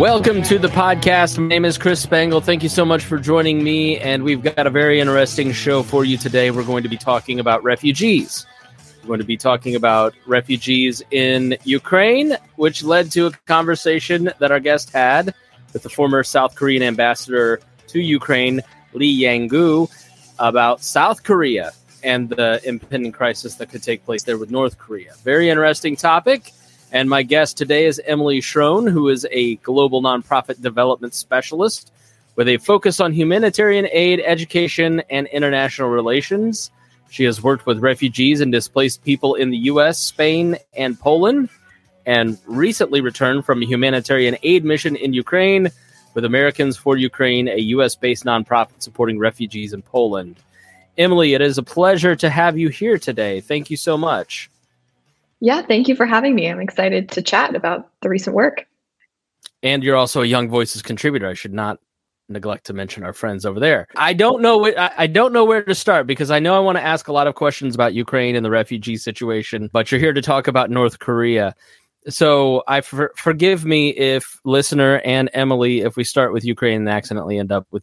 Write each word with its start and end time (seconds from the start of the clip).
Welcome 0.00 0.40
to 0.44 0.58
the 0.58 0.68
podcast. 0.68 1.36
My 1.36 1.48
name 1.48 1.66
is 1.66 1.76
Chris 1.76 2.00
Spangle. 2.00 2.40
Thank 2.40 2.62
you 2.62 2.70
so 2.70 2.86
much 2.86 3.04
for 3.04 3.18
joining 3.18 3.62
me. 3.62 3.98
And 3.98 4.22
we've 4.22 4.42
got 4.42 4.66
a 4.66 4.70
very 4.70 4.98
interesting 4.98 5.52
show 5.52 5.82
for 5.82 6.06
you 6.06 6.16
today. 6.16 6.50
We're 6.50 6.64
going 6.64 6.84
to 6.84 6.88
be 6.88 6.96
talking 6.96 7.38
about 7.38 7.62
refugees. 7.62 8.46
We're 9.02 9.08
going 9.08 9.18
to 9.20 9.26
be 9.26 9.36
talking 9.36 9.76
about 9.76 10.14
refugees 10.24 11.02
in 11.10 11.54
Ukraine, 11.64 12.38
which 12.56 12.82
led 12.82 13.12
to 13.12 13.26
a 13.26 13.30
conversation 13.44 14.32
that 14.38 14.50
our 14.50 14.58
guest 14.58 14.90
had 14.90 15.34
with 15.74 15.82
the 15.82 15.90
former 15.90 16.24
South 16.24 16.54
Korean 16.54 16.82
ambassador 16.82 17.60
to 17.88 18.00
Ukraine, 18.00 18.62
Lee 18.94 19.12
Yang-gu, 19.12 19.86
about 20.38 20.82
South 20.82 21.24
Korea 21.24 21.72
and 22.02 22.30
the 22.30 22.58
impending 22.64 23.12
crisis 23.12 23.56
that 23.56 23.68
could 23.68 23.82
take 23.82 24.02
place 24.06 24.22
there 24.22 24.38
with 24.38 24.50
North 24.50 24.78
Korea. 24.78 25.12
Very 25.24 25.50
interesting 25.50 25.94
topic. 25.94 26.54
And 26.92 27.08
my 27.08 27.22
guest 27.22 27.56
today 27.56 27.86
is 27.86 28.00
Emily 28.04 28.40
Schroen, 28.40 28.90
who 28.90 29.08
is 29.08 29.24
a 29.30 29.56
global 29.56 30.02
nonprofit 30.02 30.60
development 30.60 31.14
specialist 31.14 31.92
with 32.34 32.48
a 32.48 32.56
focus 32.56 32.98
on 32.98 33.12
humanitarian 33.12 33.86
aid, 33.92 34.20
education, 34.24 35.00
and 35.08 35.28
international 35.28 35.88
relations. 35.90 36.72
She 37.08 37.22
has 37.24 37.42
worked 37.42 37.64
with 37.64 37.78
refugees 37.78 38.40
and 38.40 38.50
displaced 38.50 39.04
people 39.04 39.36
in 39.36 39.50
the 39.50 39.58
US, 39.58 40.00
Spain, 40.00 40.56
and 40.74 40.98
Poland, 40.98 41.48
and 42.06 42.38
recently 42.46 43.00
returned 43.00 43.44
from 43.44 43.62
a 43.62 43.66
humanitarian 43.66 44.36
aid 44.42 44.64
mission 44.64 44.96
in 44.96 45.12
Ukraine 45.12 45.70
with 46.14 46.24
Americans 46.24 46.76
for 46.76 46.96
Ukraine, 46.96 47.46
a 47.46 47.58
US 47.76 47.94
based 47.94 48.24
nonprofit 48.24 48.82
supporting 48.82 49.18
refugees 49.18 49.72
in 49.72 49.82
Poland. 49.82 50.36
Emily, 50.98 51.34
it 51.34 51.40
is 51.40 51.56
a 51.56 51.62
pleasure 51.62 52.16
to 52.16 52.28
have 52.28 52.58
you 52.58 52.68
here 52.68 52.98
today. 52.98 53.40
Thank 53.40 53.70
you 53.70 53.76
so 53.76 53.96
much. 53.96 54.49
Yeah, 55.40 55.62
thank 55.62 55.88
you 55.88 55.96
for 55.96 56.06
having 56.06 56.34
me. 56.34 56.48
I'm 56.48 56.60
excited 56.60 57.10
to 57.10 57.22
chat 57.22 57.54
about 57.54 57.90
the 58.02 58.08
recent 58.08 58.36
work. 58.36 58.66
And 59.62 59.82
you're 59.82 59.96
also 59.96 60.22
a 60.22 60.26
Young 60.26 60.48
Voices 60.48 60.82
contributor. 60.82 61.28
I 61.28 61.34
should 61.34 61.54
not 61.54 61.78
neglect 62.28 62.64
to 62.66 62.72
mention 62.72 63.02
our 63.02 63.12
friends 63.12 63.44
over 63.44 63.58
there. 63.58 63.86
I 63.96 64.12
don't 64.12 64.40
know 64.40 64.72
I 64.76 65.06
don't 65.06 65.32
know 65.32 65.44
where 65.44 65.62
to 65.64 65.74
start 65.74 66.06
because 66.06 66.30
I 66.30 66.38
know 66.38 66.54
I 66.54 66.60
want 66.60 66.78
to 66.78 66.82
ask 66.82 67.08
a 67.08 67.12
lot 67.12 67.26
of 67.26 67.34
questions 67.34 67.74
about 67.74 67.92
Ukraine 67.92 68.36
and 68.36 68.44
the 68.44 68.50
refugee 68.50 68.96
situation, 68.96 69.68
but 69.72 69.90
you're 69.90 70.00
here 70.00 70.12
to 70.12 70.22
talk 70.22 70.46
about 70.46 70.70
North 70.70 71.00
Korea 71.00 71.54
so 72.08 72.62
I 72.66 72.80
for, 72.80 73.12
forgive 73.16 73.64
me 73.64 73.90
if 73.90 74.40
listener 74.44 75.00
and 75.04 75.28
Emily, 75.34 75.80
if 75.80 75.96
we 75.96 76.04
start 76.04 76.32
with 76.32 76.44
Ukraine 76.44 76.80
and 76.80 76.88
accidentally 76.88 77.38
end 77.38 77.52
up 77.52 77.66
with 77.70 77.82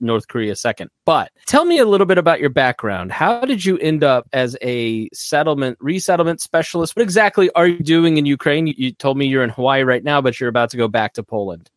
North 0.00 0.28
Korea 0.28 0.56
second. 0.56 0.90
But 1.04 1.30
tell 1.46 1.64
me 1.64 1.78
a 1.78 1.84
little 1.84 2.06
bit 2.06 2.18
about 2.18 2.40
your 2.40 2.50
background. 2.50 3.12
How 3.12 3.40
did 3.40 3.64
you 3.64 3.78
end 3.78 4.02
up 4.02 4.26
as 4.32 4.56
a 4.62 5.08
settlement 5.12 5.76
resettlement 5.80 6.40
specialist? 6.40 6.96
What 6.96 7.02
exactly 7.02 7.50
are 7.52 7.68
you 7.68 7.80
doing 7.80 8.16
in 8.16 8.26
Ukraine? 8.26 8.66
You, 8.66 8.74
you 8.76 8.92
told 8.92 9.18
me 9.18 9.26
you're 9.26 9.44
in 9.44 9.50
Hawaii 9.50 9.82
right 9.82 10.02
now, 10.02 10.20
but 10.20 10.40
you're 10.40 10.48
about 10.48 10.70
to 10.70 10.76
go 10.76 10.88
back 10.88 11.12
to 11.14 11.22
Poland. 11.22 11.70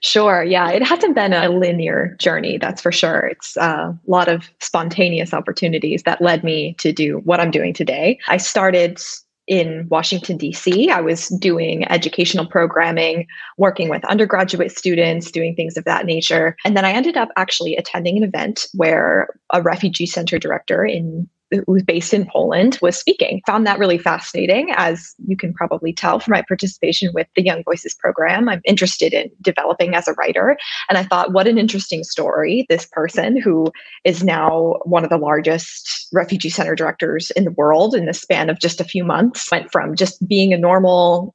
Sure. 0.00 0.42
Yeah. 0.42 0.70
It 0.70 0.82
hasn't 0.82 1.14
been 1.14 1.34
a 1.34 1.50
linear 1.50 2.16
journey, 2.18 2.56
that's 2.56 2.80
for 2.80 2.92
sure. 2.92 3.26
It's 3.26 3.56
uh, 3.58 3.92
a 3.92 4.10
lot 4.10 4.28
of 4.28 4.48
spontaneous 4.60 5.34
opportunities 5.34 6.02
that 6.04 6.22
led 6.22 6.44
me 6.44 6.74
to 6.78 6.92
do 6.92 7.18
what 7.24 7.40
I'm 7.40 7.50
doing 7.50 7.74
today. 7.74 8.18
I 8.28 8.38
started 8.38 8.98
in 9.46 9.86
Washington, 9.90 10.36
D.C. 10.36 10.90
I 10.90 11.00
was 11.00 11.28
doing 11.28 11.86
educational 11.90 12.46
programming, 12.46 13.26
working 13.56 13.88
with 13.88 14.04
undergraduate 14.04 14.76
students, 14.76 15.30
doing 15.30 15.54
things 15.54 15.76
of 15.76 15.84
that 15.84 16.04
nature. 16.04 16.56
And 16.64 16.76
then 16.76 16.84
I 16.84 16.92
ended 16.92 17.16
up 17.16 17.28
actually 17.36 17.76
attending 17.76 18.16
an 18.16 18.24
event 18.24 18.66
where 18.74 19.28
a 19.52 19.62
refugee 19.62 20.06
center 20.06 20.38
director 20.38 20.84
in 20.84 21.28
who's 21.66 21.82
based 21.82 22.12
in 22.12 22.26
Poland 22.26 22.78
was 22.82 22.98
speaking. 22.98 23.40
Found 23.46 23.66
that 23.66 23.78
really 23.78 23.98
fascinating, 23.98 24.72
as 24.76 25.14
you 25.26 25.36
can 25.36 25.52
probably 25.54 25.92
tell 25.92 26.18
from 26.20 26.32
my 26.32 26.42
participation 26.42 27.10
with 27.14 27.26
the 27.36 27.42
Young 27.42 27.62
Voices 27.64 27.94
program. 27.94 28.48
I'm 28.48 28.60
interested 28.64 29.12
in 29.12 29.30
developing 29.42 29.94
as 29.94 30.08
a 30.08 30.12
writer. 30.14 30.56
And 30.88 30.98
I 30.98 31.04
thought, 31.04 31.32
what 31.32 31.46
an 31.46 31.58
interesting 31.58 32.04
story. 32.04 32.66
This 32.68 32.86
person 32.86 33.40
who 33.40 33.72
is 34.04 34.24
now 34.24 34.76
one 34.84 35.04
of 35.04 35.10
the 35.10 35.18
largest 35.18 36.08
refugee 36.12 36.50
center 36.50 36.74
directors 36.74 37.30
in 37.32 37.44
the 37.44 37.52
world 37.52 37.94
in 37.94 38.06
the 38.06 38.14
span 38.14 38.50
of 38.50 38.58
just 38.58 38.80
a 38.80 38.84
few 38.84 39.04
months 39.04 39.50
went 39.50 39.70
from 39.70 39.94
just 39.94 40.26
being 40.26 40.52
a 40.52 40.58
normal 40.58 41.34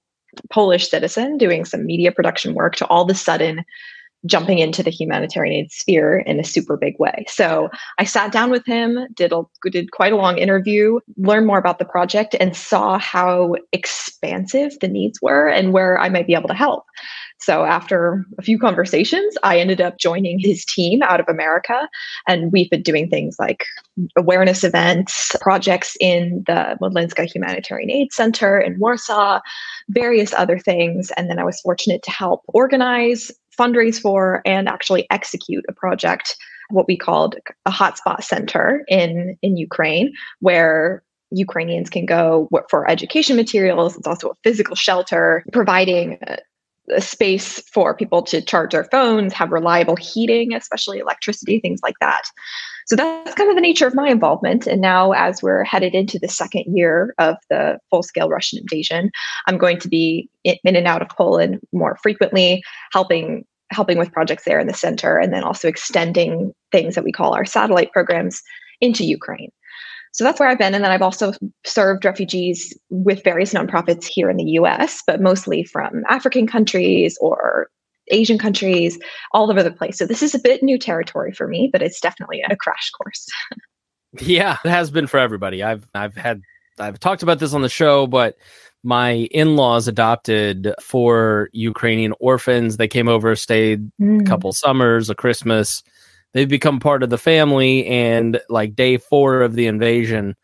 Polish 0.50 0.90
citizen 0.90 1.38
doing 1.38 1.66
some 1.66 1.86
media 1.86 2.12
production 2.12 2.53
work 2.53 2.75
to 2.78 2.88
all 2.88 3.03
of 3.03 3.09
a 3.09 3.13
sudden 3.13 3.66
jumping 4.26 4.59
into 4.59 4.84
the 4.84 4.92
humanitarian 4.92 5.56
aid 5.56 5.72
sphere 5.72 6.20
in 6.20 6.40
a 6.40 6.44
super 6.44 6.78
big 6.78 6.98
way. 7.00 7.26
So 7.28 7.70
I 7.98 8.04
sat 8.04 8.32
down 8.32 8.52
with 8.52 8.66
him, 8.66 9.08
did 9.16 9.34
a, 9.34 9.42
did 9.72 9.92
quite 9.92 10.14
a 10.14 10.18
long 10.18 10.38
interview, 10.38 11.00
learned 11.18 11.48
more 11.48 11.58
about 11.58 11.80
the 11.80 11.86
project, 11.86 12.36
and 12.40 12.56
saw 12.56 13.00
how 13.00 13.56
expansive 13.72 14.80
the 14.80 14.88
needs 14.88 15.20
were 15.22 15.48
and 15.48 15.74
where 15.74 16.00
I 16.00 16.10
might 16.10 16.28
be 16.28 16.36
able 16.36 16.50
to 16.50 16.54
help. 16.54 16.86
So 17.40 17.66
after 17.66 18.24
a 18.38 18.44
few 18.44 18.60
conversations, 18.60 19.36
I 19.42 19.58
ended 19.58 19.81
up 19.81 19.98
joining 19.98 20.38
his 20.38 20.64
team 20.64 21.02
out 21.02 21.20
of 21.20 21.28
America, 21.28 21.90
and 22.28 22.52
we've 22.52 22.70
been 22.70 22.84
doing 22.84 23.10
things 23.10 23.38
like 23.40 23.66
awareness 24.16 24.64
events, 24.64 25.36
projects 25.42 25.98
in 26.00 26.44
the 26.46 26.78
Modlinska 26.80 27.26
Humanitarian 27.26 27.90
Aid 27.90 28.14
Center 28.14 28.60
in 28.60 28.78
Warsaw, 28.78 29.40
various 29.90 30.36
other 30.36 30.60
things. 30.60 31.10
And 31.18 31.31
then 31.31 31.40
I 31.40 31.44
was 31.44 31.60
fortunate 31.62 32.04
to 32.04 32.12
help 32.12 32.42
organize 32.50 33.31
fundraise 33.59 34.00
for 34.00 34.41
and 34.45 34.67
actually 34.67 35.07
execute 35.09 35.66
a 35.67 35.73
project, 35.73 36.35
what 36.69 36.88
we 36.88 36.97
called 36.97 37.35
a 37.66 37.72
hotspot 37.72 38.23
center 38.23 38.84
in, 38.88 39.38
in 39.41 39.57
Ukraine, 39.57 40.13
where 40.39 41.03
Ukrainians 41.31 41.89
can 41.89 42.06
go 42.06 42.50
for 42.69 42.89
education 42.89 43.35
materials. 43.35 43.97
It's 43.97 44.07
also 44.07 44.29
a 44.29 44.35
physical 44.44 44.75
shelter, 44.75 45.44
providing 45.53 46.17
a, 46.28 46.38
a 46.94 47.01
space 47.01 47.59
for 47.73 47.95
people 47.95 48.22
to 48.23 48.41
charge 48.41 48.72
their 48.72 48.84
phones, 48.85 49.34
have 49.34 49.51
reliable 49.51 49.95
heating, 49.95 50.53
especially 50.53 51.00
electricity, 51.00 51.59
things 51.59 51.79
like 51.83 51.95
that. 52.01 52.23
So 52.91 52.97
that's 52.97 53.35
kind 53.35 53.50
of 53.50 53.56
the 53.56 53.62
nature 53.62 53.88
of 53.88 53.96
my 53.96 54.09
involvement. 54.09 54.68
And 54.68 54.81
now, 54.81 55.13
as 55.13 55.41
we're 55.41 55.63
headed 55.63 55.96
into 55.96 56.19
the 56.19 56.28
second 56.28 56.66
year 56.75 57.16
of 57.19 57.38
the 57.50 57.79
full 57.90 58.03
scale 58.03 58.28
Russian 58.28 58.59
invasion, 58.59 59.12
I'm 59.47 59.57
going 59.57 59.79
to 59.79 59.88
be 59.88 60.29
in 60.44 60.57
and 60.66 60.85
out 60.85 61.01
of 61.01 61.07
Poland 61.07 61.62
more 61.72 61.97
frequently, 62.03 62.62
helping 62.91 63.46
helping 63.72 63.97
with 63.97 64.12
projects 64.12 64.44
there 64.44 64.59
in 64.59 64.68
the 64.68 64.74
center, 64.74 65.18
and 65.18 65.31
then 65.31 65.46
also 65.46 65.69
extending 65.69 66.51
things 66.74 66.96
that 66.96 67.06
we 67.06 67.13
call 67.13 67.34
our 67.34 67.46
satellite 67.46 67.94
programs 67.94 68.41
into 68.81 69.06
Ukraine. 69.06 69.53
So 70.12 70.25
that's 70.25 70.41
where 70.41 70.50
I've 70.50 70.59
been. 70.59 70.74
And 70.75 70.84
then 70.84 70.91
I've 70.91 71.01
also 71.01 71.31
served 71.66 72.03
refugees 72.03 72.78
with 72.90 73.24
various 73.24 73.53
nonprofits 73.53 74.03
here 74.03 74.30
in 74.30 74.35
the 74.35 74.51
US, 74.59 75.01
but 75.07 75.22
mostly 75.22 75.63
from 75.63 76.03
African 76.09 76.46
countries 76.46 77.18
or 77.22 77.69
Asian 78.09 78.38
countries, 78.38 79.00
all 79.31 79.50
over 79.50 79.63
the 79.63 79.72
place. 79.72 79.97
So 79.97 80.06
this 80.06 80.23
is 80.23 80.35
a 80.35 80.39
bit 80.39 80.63
new 80.63 80.78
territory 80.78 81.31
for 81.31 81.47
me, 81.47 81.69
but 81.72 81.81
it's 81.81 82.00
definitely 82.00 82.44
a 82.50 82.56
crash 82.56 82.91
course. 82.91 83.28
yeah, 84.19 84.57
it 84.66 84.69
has 84.69 84.91
been 84.91 85.07
for 85.07 85.19
everybody. 85.19 85.63
I've 85.63 85.88
I've 85.94 86.16
had 86.16 86.41
I've 86.79 87.00
talked 87.00 87.23
about 87.23 87.39
this 87.39 87.53
on 87.53 87.62
the 87.62 87.69
show, 87.69 88.07
but 88.07 88.38
my 88.84 89.12
in-laws 89.31 89.88
adopted 89.88 90.73
four 90.81 91.50
Ukrainian 91.53 92.13
orphans. 92.19 92.78
They 92.78 92.88
came 92.88 93.07
over, 93.07 93.35
stayed 93.35 93.91
mm. 94.01 94.22
a 94.22 94.23
couple 94.23 94.51
summers, 94.53 95.09
a 95.09 95.16
Christmas. 95.16 95.83
They've 96.33 96.50
become 96.50 96.79
part 96.79 97.03
of 97.03 97.09
the 97.09 97.18
family, 97.18 97.85
and 97.85 98.39
like 98.50 98.75
day 98.75 98.97
four 98.97 99.41
of 99.41 99.53
the 99.53 99.68
invasion, 99.68 100.35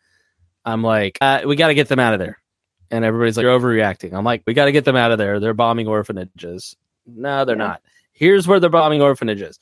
I'm 0.65 0.83
like, 0.83 1.17
uh, 1.21 1.41
we 1.45 1.55
got 1.55 1.67
to 1.67 1.73
get 1.73 1.87
them 1.87 1.99
out 1.99 2.13
of 2.13 2.19
there. 2.19 2.39
And 2.91 3.03
everybody's 3.03 3.37
like, 3.37 3.43
you're 3.43 3.57
overreacting. 3.57 4.13
I'm 4.13 4.25
like, 4.25 4.43
we 4.45 4.53
got 4.53 4.65
to 4.65 4.71
get 4.71 4.85
them 4.85 4.95
out 4.95 5.11
of 5.11 5.17
there. 5.17 5.39
They're 5.39 5.53
bombing 5.53 5.87
orphanages. 5.87 6.75
No, 7.07 7.45
they're 7.45 7.57
yeah. 7.57 7.67
not. 7.67 7.81
Here's 8.11 8.47
where 8.47 8.59
they're 8.59 8.69
bombing 8.69 9.01
orphanages 9.01 9.59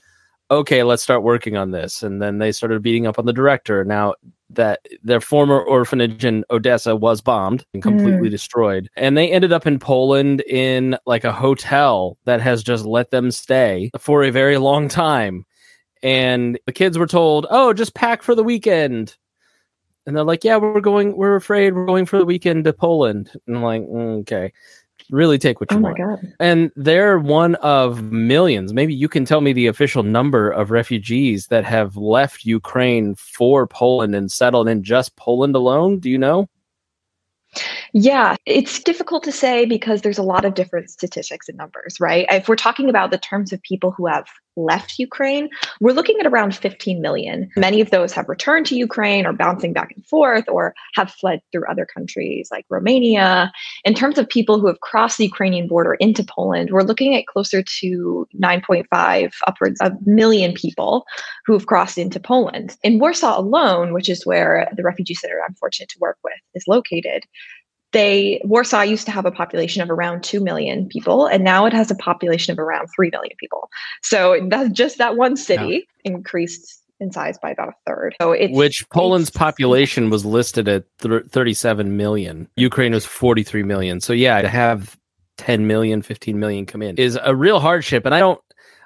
okay, 0.51 0.83
let's 0.83 1.03
start 1.03 1.23
working 1.23 1.57
on 1.57 1.71
this. 1.71 2.03
And 2.03 2.21
then 2.21 2.37
they 2.37 2.51
started 2.51 2.81
beating 2.81 3.07
up 3.07 3.17
on 3.17 3.25
the 3.25 3.33
director. 3.33 3.83
Now 3.83 4.15
that 4.51 4.85
their 5.03 5.19
former 5.19 5.59
orphanage 5.59 6.23
in 6.23 6.45
Odessa 6.51 6.95
was 6.95 7.19
bombed 7.19 7.65
and 7.73 7.81
completely 7.81 8.27
mm. 8.27 8.31
destroyed. 8.31 8.89
And 8.95 9.17
they 9.17 9.31
ended 9.31 9.51
up 9.51 9.65
in 9.65 9.79
Poland 9.79 10.41
in 10.41 10.97
like 11.07 11.23
a 11.23 11.33
hotel 11.33 12.17
that 12.25 12.41
has 12.41 12.63
just 12.63 12.85
let 12.85 13.09
them 13.09 13.31
stay 13.31 13.89
for 13.97 14.23
a 14.23 14.31
very 14.31 14.57
long 14.57 14.87
time. 14.87 15.45
And 16.03 16.59
the 16.67 16.71
kids 16.71 16.97
were 16.97 17.07
told, 17.07 17.47
oh, 17.49 17.73
just 17.73 17.95
pack 17.95 18.21
for 18.21 18.35
the 18.35 18.43
weekend. 18.43 19.17
And 20.05 20.15
they're 20.15 20.23
like, 20.23 20.43
yeah, 20.43 20.57
we're 20.57 20.79
going, 20.79 21.17
we're 21.17 21.35
afraid 21.35 21.73
we're 21.73 21.87
going 21.87 22.05
for 22.05 22.19
the 22.19 22.25
weekend 22.25 22.65
to 22.65 22.73
Poland. 22.73 23.31
And 23.47 23.57
I'm 23.57 23.63
like, 23.63 23.81
mm, 23.81 24.19
okay 24.21 24.53
really 25.09 25.37
take 25.37 25.59
what 25.59 25.71
you 25.71 25.77
oh 25.77 25.81
want. 25.81 25.97
God. 25.97 26.33
And 26.39 26.71
they're 26.75 27.19
one 27.19 27.55
of 27.55 28.11
millions. 28.11 28.73
Maybe 28.73 28.93
you 28.93 29.07
can 29.07 29.25
tell 29.25 29.41
me 29.41 29.53
the 29.53 29.67
official 29.67 30.03
number 30.03 30.51
of 30.51 30.71
refugees 30.71 31.47
that 31.47 31.65
have 31.65 31.95
left 31.97 32.45
Ukraine 32.45 33.15
for 33.15 33.67
Poland 33.67 34.15
and 34.15 34.31
settled 34.31 34.67
in 34.67 34.83
just 34.83 35.15
Poland 35.15 35.55
alone. 35.55 35.99
Do 35.99 36.09
you 36.09 36.17
know? 36.17 36.49
Yeah, 37.97 38.35
it's 38.45 38.83
difficult 38.83 39.23
to 39.23 39.31
say 39.31 39.65
because 39.65 40.01
there's 40.01 40.17
a 40.17 40.21
lot 40.23 40.43
of 40.43 40.53
different 40.53 40.89
statistics 40.89 41.47
and 41.47 41.57
numbers, 41.57 41.97
right? 41.97 42.25
If 42.29 42.49
we're 42.49 42.57
talking 42.57 42.89
about 42.89 43.09
the 43.09 43.17
terms 43.17 43.53
of 43.53 43.61
people 43.61 43.91
who 43.91 44.05
have 44.05 44.27
left 44.57 44.99
Ukraine, 44.99 45.47
we're 45.79 45.93
looking 45.93 46.19
at 46.19 46.25
around 46.25 46.57
15 46.57 46.99
million. 46.99 47.49
Many 47.55 47.79
of 47.79 47.91
those 47.91 48.11
have 48.11 48.27
returned 48.27 48.65
to 48.65 48.75
Ukraine 48.75 49.25
or 49.25 49.31
bouncing 49.31 49.71
back 49.71 49.93
and 49.95 50.05
forth 50.05 50.43
or 50.49 50.75
have 50.95 51.09
fled 51.09 51.39
through 51.53 51.63
other 51.69 51.85
countries 51.85 52.49
like 52.51 52.65
Romania. 52.69 53.49
In 53.85 53.93
terms 53.93 54.17
of 54.17 54.27
people 54.27 54.59
who 54.59 54.67
have 54.67 54.81
crossed 54.81 55.17
the 55.17 55.25
Ukrainian 55.25 55.65
border 55.65 55.93
into 55.93 56.21
Poland, 56.25 56.71
we're 56.71 56.83
looking 56.83 57.15
at 57.15 57.27
closer 57.27 57.63
to 57.63 58.27
9.5, 58.37 59.33
upwards 59.47 59.79
of 59.79 59.93
million 60.05 60.51
people 60.51 61.05
who 61.45 61.53
have 61.53 61.67
crossed 61.67 61.97
into 61.97 62.19
Poland. 62.19 62.75
In 62.83 62.99
Warsaw 62.99 63.39
alone, 63.39 63.93
which 63.93 64.09
is 64.09 64.25
where 64.25 64.69
the 64.75 64.83
refugee 64.83 65.13
center 65.13 65.39
I'm 65.47 65.55
fortunate 65.55 65.87
to 65.89 65.99
work 65.99 66.17
with 66.25 66.33
is 66.55 66.65
located, 66.67 67.23
they 67.91 68.41
Warsaw 68.43 68.81
used 68.81 69.05
to 69.05 69.11
have 69.11 69.25
a 69.25 69.31
population 69.31 69.81
of 69.81 69.89
around 69.89 70.23
2 70.23 70.41
million 70.41 70.87
people 70.87 71.27
and 71.27 71.43
now 71.43 71.65
it 71.65 71.73
has 71.73 71.89
a 71.89 71.95
population 71.95 72.51
of 72.51 72.59
around 72.59 72.87
3 72.95 73.09
million 73.11 73.35
people. 73.39 73.69
So 74.01 74.45
that's 74.49 74.69
just 74.71 74.97
that 74.97 75.15
one 75.15 75.37
city 75.37 75.87
yeah. 76.03 76.11
increased 76.11 76.81
in 76.99 77.11
size 77.11 77.37
by 77.41 77.51
about 77.51 77.69
a 77.69 77.73
third. 77.85 78.15
So 78.21 78.31
it's 78.31 78.55
which 78.55 78.85
Poland's 78.89 79.29
it's, 79.29 79.37
population 79.37 80.09
was 80.09 80.25
listed 80.25 80.67
at 80.67 80.85
th- 80.99 81.25
37 81.29 81.97
million. 81.97 82.47
Ukraine 82.55 82.93
was 82.93 83.05
43 83.05 83.63
million. 83.63 83.99
So 84.01 84.13
yeah, 84.13 84.41
to 84.41 84.47
have 84.47 84.97
10 85.37 85.67
million, 85.67 86.01
15 86.01 86.39
million 86.39 86.65
come 86.65 86.81
in 86.81 86.95
is 86.97 87.17
a 87.21 87.35
real 87.35 87.59
hardship 87.59 88.05
and 88.05 88.15
I 88.15 88.19
don't 88.19 88.41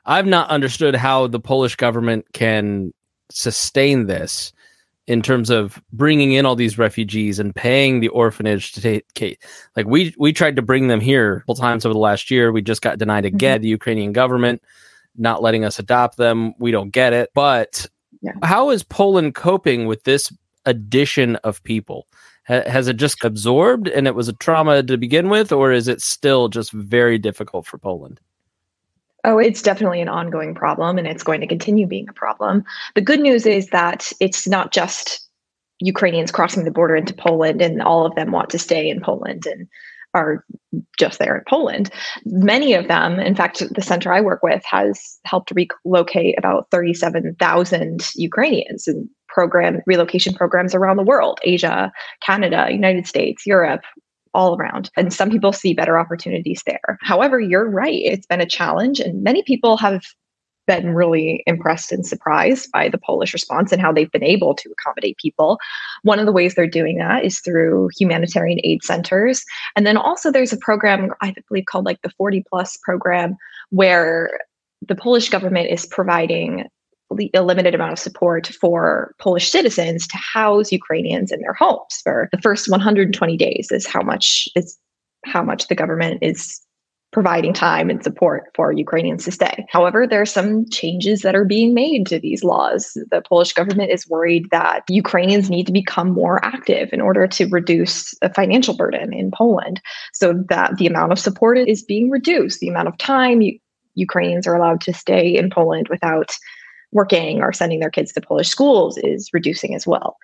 I've 0.06 0.26
not 0.26 0.50
understood 0.50 0.96
how 0.96 1.28
the 1.28 1.40
Polish 1.40 1.76
government 1.76 2.26
can 2.34 2.94
sustain 3.32 4.08
this 4.08 4.54
in 5.10 5.24
terms 5.24 5.50
of 5.50 5.82
bringing 5.92 6.34
in 6.34 6.46
all 6.46 6.56
these 6.56 6.78
refugees 6.78 7.40
and 7.40 7.56
paying 7.56 8.00
the 8.00 8.10
orphanage 8.10 8.72
to 8.74 8.80
take 8.80 9.44
like 9.76 9.88
we 9.88 10.14
we 10.20 10.32
tried 10.32 10.56
to 10.56 10.62
bring 10.62 10.88
them 10.88 11.02
here 11.02 11.38
a 11.38 11.40
couple 11.40 11.56
times 11.56 11.84
over 11.84 11.94
the 11.94 12.00
last 12.00 12.30
year. 12.30 12.52
We 12.52 12.62
just 12.62 12.84
got 12.84 13.00
denied 13.00 13.26
again 13.26 13.58
mm-hmm. 13.58 13.64
the 13.64 13.70
ukrainian 13.70 14.14
government 14.14 14.62
not 15.18 15.42
letting 15.42 15.66
us 15.66 15.80
adopt 15.80 16.18
them. 16.18 16.54
We 16.60 16.70
don't 16.72 16.92
get 16.92 17.12
it. 17.12 17.32
But 17.34 17.88
yeah. 18.22 18.34
how 18.44 18.70
is 18.70 18.84
poland 18.84 19.34
coping 19.34 19.88
with 19.88 20.04
this 20.04 20.32
addition 20.66 21.38
of 21.38 21.64
people? 21.64 22.08
Has 22.44 22.88
it 22.88 22.98
just 22.98 23.24
absorbed 23.24 23.88
and 23.88 24.08
it 24.08 24.16
was 24.16 24.28
a 24.28 24.34
trauma 24.34 24.82
to 24.84 24.98
begin 24.98 25.30
with 25.30 25.52
or 25.52 25.72
is 25.72 25.88
it 25.88 26.02
still 26.02 26.50
just 26.50 26.72
very 26.72 27.20
difficult 27.20 27.68
for 27.68 27.78
poland 27.78 28.20
Oh, 29.26 29.38
it's 29.38 29.62
definitely 29.62 30.02
an 30.02 30.10
ongoing 30.10 30.56
problem 30.56 30.98
and 30.98 31.08
it's 31.08 31.24
going 31.24 31.42
to 31.42 31.48
continue 31.48 31.86
being 31.86 32.08
a 32.10 32.14
problem. 32.14 32.64
The 32.96 33.02
good 33.02 33.20
news 33.20 33.46
is 33.46 33.68
that 33.68 34.12
it's 34.20 34.48
not 34.48 34.72
just 34.72 35.28
Ukrainians 35.80 36.32
crossing 36.32 36.64
the 36.64 36.72
border 36.72 36.96
into 36.96 37.14
Poland 37.14 37.62
and 37.62 37.82
all 37.82 38.06
of 38.06 38.16
them 38.16 38.32
want 38.32 38.50
to 38.52 38.60
stay 38.60 38.90
in 38.90 39.02
Poland 39.02 39.46
and 39.46 39.68
are 40.14 40.44
just 40.98 41.20
there 41.20 41.36
in 41.36 41.44
Poland. 41.48 41.92
Many 42.26 42.74
of 42.74 42.88
them, 42.88 43.20
in 43.20 43.36
fact, 43.36 43.64
the 43.74 43.82
center 43.82 44.12
I 44.12 44.22
work 44.22 44.42
with 44.42 44.64
has 44.66 45.20
helped 45.26 45.54
relocate 45.86 46.38
about 46.38 46.68
37,000 46.72 48.10
Ukrainians 48.16 48.88
and 48.88 49.08
program 49.28 49.82
relocation 49.86 50.34
programs 50.34 50.74
around 50.74 50.98
the 50.98 51.04
world, 51.04 51.40
Asia, 51.44 51.92
Canada, 52.22 52.68
United 52.72 53.06
States, 53.06 53.46
Europe, 53.46 53.82
all 54.34 54.56
around. 54.56 54.90
And 54.96 55.14
some 55.14 55.30
people 55.30 55.54
see 55.54 55.74
better 55.74 55.98
opportunities 55.98 56.64
there. 56.66 56.98
However, 57.02 57.40
you're 57.40 57.70
right. 57.70 58.02
It's 58.04 58.28
been 58.28 58.42
a 58.42 58.46
challenge, 58.46 59.00
and 59.00 59.24
many 59.24 59.44
people 59.44 59.78
have 59.78 60.04
been 60.70 60.94
really 60.94 61.42
impressed 61.48 61.92
and 61.92 62.06
surprised 62.06 62.72
by 62.72 62.90
the 62.90 63.00
Polish 63.00 63.34
response 63.34 63.72
and 63.72 63.82
how 63.82 63.92
they've 63.92 64.12
been 64.12 64.24
able 64.24 64.54
to 64.54 64.70
accommodate 64.70 65.18
people. 65.18 65.58
One 66.04 66.20
of 66.20 66.28
the 66.28 66.32
ways 66.32 66.54
they're 66.54 66.68
doing 66.68 67.00
that 67.00 67.26
is 67.26 67.40
through 67.40 67.90
humanitarian 67.98 68.60
aid 68.64 68.84
centers. 68.84 69.44
And 69.76 69.88
then 69.88 69.98
also 69.98 70.32
there's 70.32 70.54
a 70.54 70.58
program, 70.58 71.12
I 71.24 71.34
believe, 71.48 71.66
called 71.66 71.86
like 71.86 72.00
the 72.04 72.12
40 72.12 72.44
plus 72.48 72.78
program, 72.84 73.36
where 73.72 74.42
the 74.88 74.96
Polish 74.96 75.30
government 75.30 75.72
is 75.72 75.88
providing 75.88 76.66
a 77.34 77.42
limited 77.42 77.76
amount 77.76 77.94
of 77.94 78.00
support 78.00 78.48
for 78.62 79.16
Polish 79.20 79.50
citizens 79.50 80.08
to 80.08 80.18
house 80.18 80.72
Ukrainians 80.72 81.32
in 81.32 81.42
their 81.42 81.54
homes 81.54 82.02
for 82.04 82.30
the 82.32 82.42
first 82.42 82.70
120 82.70 83.38
days 83.38 83.70
is 83.72 83.88
how 83.88 84.02
much 84.02 84.48
is 84.56 84.78
how 85.26 85.44
much 85.44 85.68
the 85.68 85.76
government 85.76 86.20
is 86.22 86.62
providing 87.12 87.54
time 87.54 87.90
and 87.90 88.04
support 88.04 88.44
for 88.56 88.72
Ukrainians 88.72 89.26
to 89.26 89.32
stay. 89.32 89.66
However, 89.70 90.06
there 90.06 90.22
are 90.22 90.28
some 90.28 90.70
changes 90.70 91.22
that 91.22 91.36
are 91.36 91.46
being 91.46 91.74
made 91.74 92.06
to 92.08 92.20
these 92.20 92.44
laws. 92.44 92.96
The 93.10 93.24
Polish 93.28 93.54
government 93.54 93.92
is 93.92 94.08
worried 94.08 94.46
that 94.52 94.84
Ukrainians 94.90 95.50
need 95.50 95.66
to 95.66 95.74
become 95.74 96.12
more 96.12 96.44
active 96.46 96.90
in 96.94 97.02
order 97.02 97.28
to 97.28 97.48
reduce 97.48 98.14
the 98.22 98.30
financial 98.30 98.76
burden 98.76 99.12
in 99.12 99.32
Poland 99.32 99.82
so 100.14 100.34
that 100.50 100.78
the 100.78 100.86
amount 100.86 101.12
of 101.12 101.20
support 101.20 101.58
is 101.58 101.82
being 101.82 102.12
reduced, 102.12 102.60
the 102.60 102.70
amount 102.70 102.88
of 102.88 102.98
time 103.00 103.42
Ukrainians 103.96 104.46
are 104.46 104.56
allowed 104.56 104.82
to 104.82 104.94
stay 104.94 105.36
in 105.36 105.50
Poland 105.50 105.88
without 105.90 106.38
working 106.92 107.42
or 107.42 107.54
sending 107.54 107.80
their 107.80 107.90
kids 107.90 108.14
to 108.14 108.22
Polish 108.22 108.50
schools 108.50 108.98
is 109.00 109.30
reducing 109.34 109.76
as 109.76 109.86
well. 109.86 110.18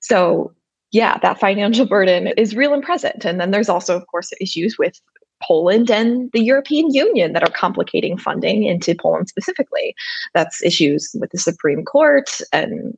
So, 0.00 0.52
yeah, 0.92 1.18
that 1.18 1.40
financial 1.40 1.86
burden 1.94 2.28
is 2.36 2.56
real 2.56 2.74
and 2.74 2.82
present. 2.82 3.24
And 3.24 3.40
then 3.40 3.50
there's 3.50 3.68
also, 3.68 3.96
of 3.96 4.06
course, 4.06 4.32
issues 4.40 4.76
with 4.78 5.00
Poland 5.42 5.90
and 5.90 6.30
the 6.32 6.42
European 6.42 6.92
Union 6.92 7.32
that 7.32 7.42
are 7.42 7.52
complicating 7.52 8.18
funding 8.18 8.64
into 8.64 8.94
Poland 8.94 9.28
specifically. 9.28 9.94
That's 10.34 10.62
issues 10.62 11.14
with 11.18 11.30
the 11.30 11.38
Supreme 11.38 11.84
Court 11.84 12.40
and 12.52 12.96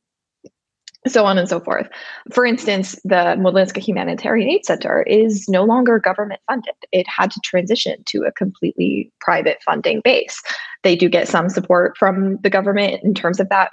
so 1.07 1.25
on 1.25 1.39
and 1.39 1.49
so 1.49 1.61
forth. 1.61 1.89
For 2.33 2.45
instance, 2.45 2.93
the 3.05 3.37
Modlinska 3.39 3.79
Humanitarian 3.79 4.51
Aid 4.51 4.67
Center 4.67 5.03
is 5.03 5.49
no 5.49 5.65
longer 5.65 5.99
government 5.99 6.41
funded. 6.47 6.75
It 6.93 7.07
had 7.09 7.31
to 7.31 7.41
transition 7.43 8.03
to 8.07 8.25
a 8.25 8.33
completely 8.33 9.11
private 9.21 9.59
funding 9.65 10.03
base. 10.05 10.43
They 10.83 10.97
do 10.97 11.09
get 11.09 11.29
some 11.29 11.49
support 11.49 11.97
from 11.97 12.39
the 12.43 12.51
government 12.51 13.03
in 13.03 13.15
terms 13.15 13.41
of 13.41 13.49
that 13.49 13.71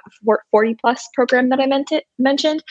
40 0.51 0.75
plus 0.75 1.07
program 1.13 1.49
that 1.49 1.59
I 1.59 1.65
meant 1.65 1.91
it, 1.91 2.05
mentioned, 2.17 2.63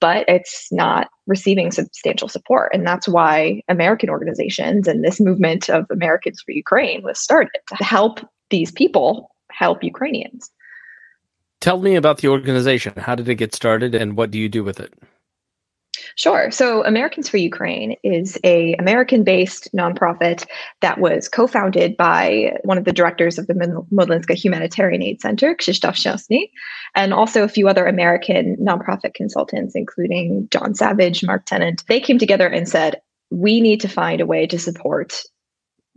but 0.00 0.24
it's 0.28 0.68
not 0.70 1.08
receiving 1.26 1.70
substantial 1.70 2.28
support. 2.28 2.72
And 2.74 2.86
that's 2.86 3.08
why 3.08 3.62
American 3.68 4.10
organizations 4.10 4.88
and 4.88 5.04
this 5.04 5.20
movement 5.20 5.68
of 5.68 5.86
Americans 5.90 6.42
for 6.44 6.52
Ukraine 6.52 7.02
was 7.02 7.18
started 7.18 7.60
to 7.68 7.84
help 7.84 8.20
these 8.50 8.70
people 8.70 9.30
help 9.50 9.82
Ukrainians. 9.82 10.50
Tell 11.66 11.80
me 11.80 11.96
about 11.96 12.18
the 12.18 12.28
organization. 12.28 12.92
How 12.96 13.16
did 13.16 13.28
it 13.28 13.34
get 13.34 13.52
started 13.52 13.92
and 13.92 14.16
what 14.16 14.30
do 14.30 14.38
you 14.38 14.48
do 14.48 14.62
with 14.62 14.78
it? 14.78 14.94
Sure. 16.14 16.48
So 16.52 16.84
Americans 16.84 17.28
for 17.28 17.38
Ukraine 17.38 17.96
is 18.04 18.38
a 18.44 18.74
American-based 18.74 19.70
nonprofit 19.74 20.46
that 20.80 21.00
was 21.00 21.28
co-founded 21.28 21.96
by 21.96 22.52
one 22.62 22.78
of 22.78 22.84
the 22.84 22.92
directors 22.92 23.36
of 23.36 23.48
the 23.48 23.54
Modlinska 23.92 24.36
Humanitarian 24.36 25.02
Aid 25.02 25.20
Center, 25.20 25.56
Krzysztof 25.56 25.96
Szczęsny, 25.96 26.48
and 26.94 27.12
also 27.12 27.42
a 27.42 27.48
few 27.48 27.66
other 27.66 27.84
American 27.84 28.56
nonprofit 28.60 29.14
consultants, 29.14 29.74
including 29.74 30.46
John 30.52 30.72
Savage, 30.72 31.24
Mark 31.24 31.46
Tennant. 31.46 31.82
They 31.88 31.98
came 31.98 32.18
together 32.20 32.46
and 32.46 32.68
said, 32.68 33.00
we 33.32 33.60
need 33.60 33.80
to 33.80 33.88
find 33.88 34.20
a 34.20 34.26
way 34.26 34.46
to 34.46 34.56
support 34.56 35.20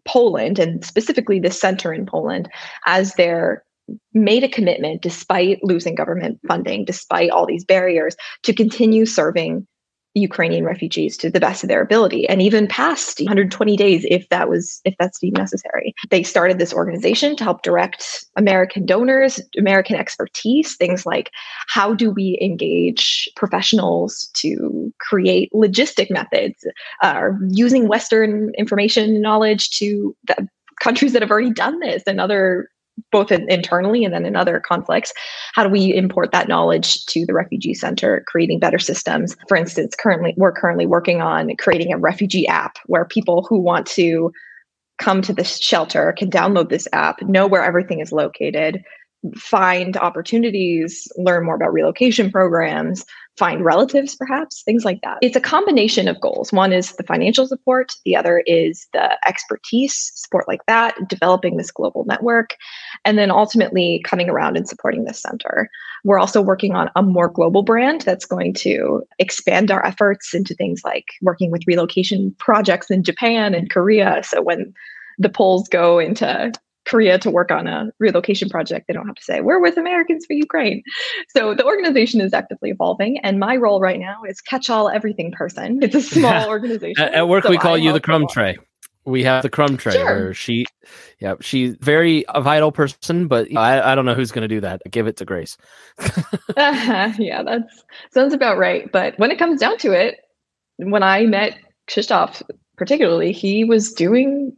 Poland 0.03 0.57
and 0.57 0.83
specifically 0.83 1.39
the 1.39 1.51
center 1.51 1.93
in 1.93 2.07
Poland 2.07 2.49
as 2.87 3.13
their 3.13 3.63
made 4.13 4.43
a 4.43 4.49
commitment 4.49 5.01
despite 5.01 5.63
losing 5.63 5.95
government 5.95 6.39
funding, 6.47 6.85
despite 6.85 7.29
all 7.29 7.45
these 7.45 7.65
barriers, 7.65 8.15
to 8.43 8.53
continue 8.53 9.05
serving 9.05 9.67
Ukrainian 10.15 10.63
refugees 10.65 11.15
to 11.17 11.29
the 11.29 11.39
best 11.39 11.63
of 11.63 11.69
their 11.69 11.81
ability 11.81 12.27
and 12.27 12.41
even 12.41 12.67
past 12.67 13.19
120 13.19 13.77
days 13.77 14.05
if 14.09 14.27
that 14.29 14.49
was 14.49 14.81
if 14.83 14.95
that's 14.99 15.19
deemed 15.19 15.37
necessary. 15.37 15.93
They 16.09 16.23
started 16.23 16.57
this 16.57 16.73
organization 16.73 17.35
to 17.35 17.43
help 17.43 17.61
direct 17.61 18.25
American 18.35 18.85
donors, 18.85 19.39
American 19.57 19.95
expertise, 19.95 20.75
things 20.75 21.05
like 21.05 21.31
how 21.67 21.93
do 21.93 22.09
we 22.09 22.39
engage 22.41 23.29
professionals 23.35 24.29
to 24.37 24.91
create 24.99 25.51
logistic 25.53 26.09
methods, 26.09 26.65
uh, 27.03 27.29
using 27.49 27.87
Western 27.87 28.51
information 28.57 29.21
knowledge 29.21 29.69
to 29.77 30.15
the 30.27 30.47
countries 30.81 31.13
that 31.13 31.21
have 31.21 31.31
already 31.31 31.51
done 31.51 31.79
this 31.79 32.03
and 32.07 32.19
other 32.19 32.69
both 33.11 33.31
in, 33.31 33.49
internally 33.49 34.03
and 34.03 34.13
then 34.13 34.25
in 34.25 34.35
other 34.35 34.59
conflicts 34.59 35.13
how 35.53 35.63
do 35.63 35.69
we 35.69 35.93
import 35.93 36.31
that 36.31 36.47
knowledge 36.47 37.05
to 37.05 37.25
the 37.25 37.33
refugee 37.33 37.73
center 37.73 38.23
creating 38.27 38.59
better 38.59 38.79
systems? 38.79 39.35
For 39.47 39.57
instance 39.57 39.95
currently 39.95 40.33
we're 40.37 40.51
currently 40.51 40.85
working 40.85 41.21
on 41.21 41.55
creating 41.57 41.93
a 41.93 41.97
refugee 41.97 42.47
app 42.47 42.77
where 42.85 43.05
people 43.05 43.45
who 43.49 43.59
want 43.59 43.85
to 43.87 44.31
come 44.99 45.21
to 45.21 45.33
the 45.33 45.43
shelter 45.43 46.13
can 46.17 46.29
download 46.29 46.69
this 46.69 46.87
app 46.91 47.21
know 47.21 47.47
where 47.47 47.63
everything 47.63 47.99
is 47.99 48.11
located 48.11 48.83
find 49.35 49.97
opportunities 49.97 51.07
learn 51.17 51.45
more 51.45 51.55
about 51.55 51.73
relocation 51.73 52.31
programs 52.31 53.05
find 53.39 53.63
relatives, 53.63 54.15
perhaps, 54.17 54.61
things 54.63 54.83
like 54.83 54.99
that. 55.01 55.17
It's 55.21 55.37
a 55.37 55.41
combination 55.41 56.09
of 56.09 56.19
goals. 56.19 56.51
One 56.51 56.73
is 56.73 56.91
the 56.97 57.03
financial 57.03 57.47
support, 57.47 57.93
the 58.03 58.15
other 58.15 58.43
is 58.45 58.85
the 58.91 59.17
expertise, 59.25 60.11
support 60.13 60.45
like 60.47 60.65
that, 60.67 60.95
developing 61.07 61.55
this 61.55 61.71
global 61.71 62.03
network, 62.03 62.57
and 63.05 63.17
then 63.17 63.31
ultimately 63.31 64.01
coming 64.03 64.29
around 64.29 64.57
and 64.57 64.67
supporting 64.67 65.05
this 65.05 65.21
center. 65.21 65.69
We're 66.03 66.19
also 66.19 66.41
working 66.41 66.75
on 66.75 66.91
a 66.97 67.01
more 67.01 67.29
global 67.29 67.63
brand 67.63 68.01
that's 68.01 68.25
going 68.25 68.53
to 68.55 69.03
expand 69.19 69.71
our 69.71 69.85
efforts 69.85 70.33
into 70.33 70.53
things 70.53 70.81
like 70.83 71.05
working 71.21 71.49
with 71.49 71.63
relocation 71.65 72.35
projects 72.39 72.91
in 72.91 73.03
Japan 73.03 73.55
and 73.55 73.71
Korea. 73.71 74.21
So 74.21 74.41
when 74.41 74.73
the 75.17 75.29
Poles 75.29 75.69
go 75.69 75.97
into 75.97 76.51
Korea 76.89 77.19
to 77.19 77.29
work 77.29 77.51
on 77.51 77.67
a 77.67 77.91
relocation 77.99 78.49
project, 78.49 78.87
they 78.87 78.93
don't 78.93 79.05
have 79.05 79.15
to 79.15 79.23
say, 79.23 79.41
we're 79.41 79.59
with 79.59 79.77
Americans 79.77 80.25
for 80.25 80.33
Ukraine. 80.33 80.81
So 81.29 81.53
the 81.53 81.65
organization 81.65 82.19
is 82.19 82.33
actively 82.33 82.71
evolving. 82.71 83.19
And 83.19 83.39
my 83.39 83.55
role 83.55 83.79
right 83.79 83.99
now 83.99 84.23
is 84.27 84.41
catch 84.41 84.69
all 84.69 84.89
everything 84.89 85.31
person. 85.31 85.79
It's 85.83 85.95
a 85.95 86.01
small 86.01 86.49
organization. 86.49 87.03
at, 87.03 87.27
work, 87.27 87.43
so 87.43 87.49
we 87.49 87.57
call 87.57 87.75
I 87.75 87.77
you 87.77 87.93
the 87.93 87.99
crumb 87.99 88.27
tray. 88.27 88.57
We 89.05 89.23
have 89.23 89.43
the 89.43 89.49
crumb 89.49 89.77
tray 89.77 89.93
sure. 89.93 90.05
where 90.05 90.33
she, 90.33 90.65
yeah, 91.19 91.35
she's 91.41 91.75
very 91.79 92.25
a 92.29 92.41
vital 92.41 92.71
person, 92.71 93.27
but 93.27 93.55
I, 93.55 93.91
I 93.91 93.95
don't 93.95 94.05
know 94.05 94.13
who's 94.13 94.31
going 94.31 94.47
to 94.47 94.47
do 94.47 94.61
that. 94.61 94.81
Give 94.89 95.07
it 95.07 95.17
to 95.17 95.25
Grace. 95.25 95.57
uh-huh. 95.99 97.13
Yeah, 97.17 97.43
that 97.43 97.61
sounds 98.11 98.33
about 98.33 98.57
right. 98.57 98.91
But 98.91 99.17
when 99.17 99.31
it 99.31 99.39
comes 99.39 99.59
down 99.59 99.77
to 99.79 99.91
it, 99.93 100.17
when 100.77 101.03
I 101.03 101.25
met 101.25 101.57
Krzysztof, 101.87 102.41
particularly, 102.77 103.31
he 103.31 103.63
was 103.63 103.93
doing 103.93 104.55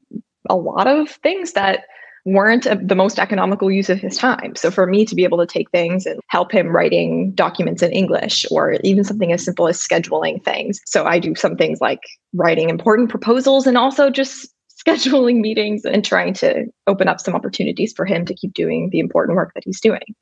a 0.50 0.56
lot 0.56 0.88
of 0.88 1.10
things 1.10 1.54
that 1.54 1.86
weren't 2.26 2.66
a, 2.66 2.76
the 2.76 2.96
most 2.96 3.20
economical 3.20 3.72
use 3.72 3.90
of 3.90 4.00
his 4.00 4.18
time. 4.18 4.56
So 4.56 4.70
for 4.70 4.86
me 4.86 5.06
to 5.06 5.16
be 5.16 5.24
able 5.24 5.40
to 5.40 5.46
take 5.46 5.70
things 5.72 6.06
and 6.06 6.20
help 6.28 6.52
him 6.52 6.68
writing 6.68 7.32
documents 7.32 7.82
in 7.82 7.92
English 7.92 8.46
or 8.52 8.74
even 8.84 9.04
something 9.04 9.32
as 9.32 9.44
simple 9.44 9.68
as 9.68 9.80
scheduling 9.80 10.44
things. 10.44 10.80
So 10.86 11.06
I 11.06 11.20
do 11.20 11.36
some 11.36 11.56
things 11.56 11.82
like 11.82 12.02
writing 12.34 12.70
important 12.70 13.10
proposals 13.10 13.66
and 13.66 13.78
also 13.78 14.10
just 14.10 14.50
scheduling 14.86 15.42
meetings 15.42 15.86
and 15.86 16.04
trying 16.04 16.34
to 16.34 16.66
open 16.88 17.08
up 17.08 17.20
some 17.20 17.36
opportunities 17.36 17.94
for 17.94 18.06
him 18.06 18.26
to 18.26 18.34
keep 18.34 18.54
doing 18.54 18.90
the 18.92 19.00
important 19.00 19.36
work 19.36 19.54
that 19.54 19.64
he's 19.64 19.80
doing. 19.80 20.16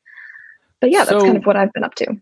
But 0.82 0.92
yeah, 0.92 1.00
that's 1.00 1.10
so, 1.12 1.22
kind 1.22 1.38
of 1.38 1.46
what 1.46 1.56
I've 1.56 1.74
been 1.74 1.84
up 1.84 1.96
to. 1.96 2.16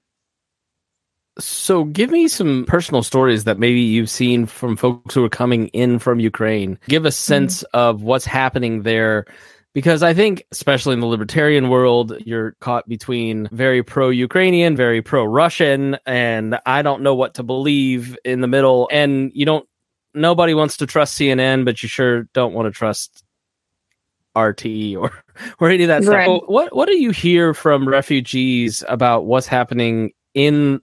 So, 1.40 1.84
give 1.84 2.10
me 2.10 2.28
some 2.28 2.66
personal 2.68 3.04
stories 3.04 3.44
that 3.44 3.60
maybe 3.60 3.80
you've 3.80 4.10
seen 4.10 4.48
from 4.48 4.76
folks 4.76 5.14
who 5.14 5.24
are 5.24 5.30
coming 5.30 5.68
in 5.68 6.00
from 6.00 6.20
Ukraine. 6.20 6.80
Give 6.88 7.06
a 7.06 7.12
sense 7.12 7.60
mm-hmm. 7.60 7.78
of 7.78 8.02
what's 8.02 8.26
happening 8.26 8.82
there 8.82 9.26
because 9.74 10.02
I 10.04 10.14
think, 10.14 10.44
especially 10.52 10.94
in 10.94 11.00
the 11.00 11.06
libertarian 11.06 11.70
world, 11.70 12.18
you're 12.26 12.54
caught 12.62 12.88
between 12.88 13.48
very 13.52 13.84
pro 13.84 14.10
Ukrainian, 14.10 14.76
very 14.76 15.02
pro 15.02 15.24
Russian, 15.24 15.98
and 16.06 16.60
I 16.66 16.82
don't 16.82 17.02
know 17.02 17.14
what 17.14 17.36
to 17.36 17.44
believe 17.44 18.18
in 18.26 18.42
the 18.42 18.48
middle. 18.48 18.90
And 18.92 19.32
you 19.34 19.46
don't, 19.46 19.68
nobody 20.14 20.54
wants 20.54 20.78
to 20.78 20.88
trust 20.88 21.20
CNN, 21.20 21.64
but 21.64 21.84
you 21.84 21.90
sure 21.90 22.24
don't 22.34 22.54
want 22.54 22.66
to 22.68 22.72
trust 22.72 23.24
RT 24.38 24.66
or 24.98 25.12
or 25.60 25.70
any 25.70 25.84
of 25.84 25.88
that 25.90 26.04
right. 26.06 26.26
stuff. 26.26 26.44
What 26.48 26.76
what 26.76 26.88
do 26.88 26.98
you 26.98 27.12
hear 27.12 27.54
from 27.54 27.88
refugees 27.88 28.84
about 28.88 29.26
what's 29.26 29.48
happening 29.48 30.12
in 30.34 30.82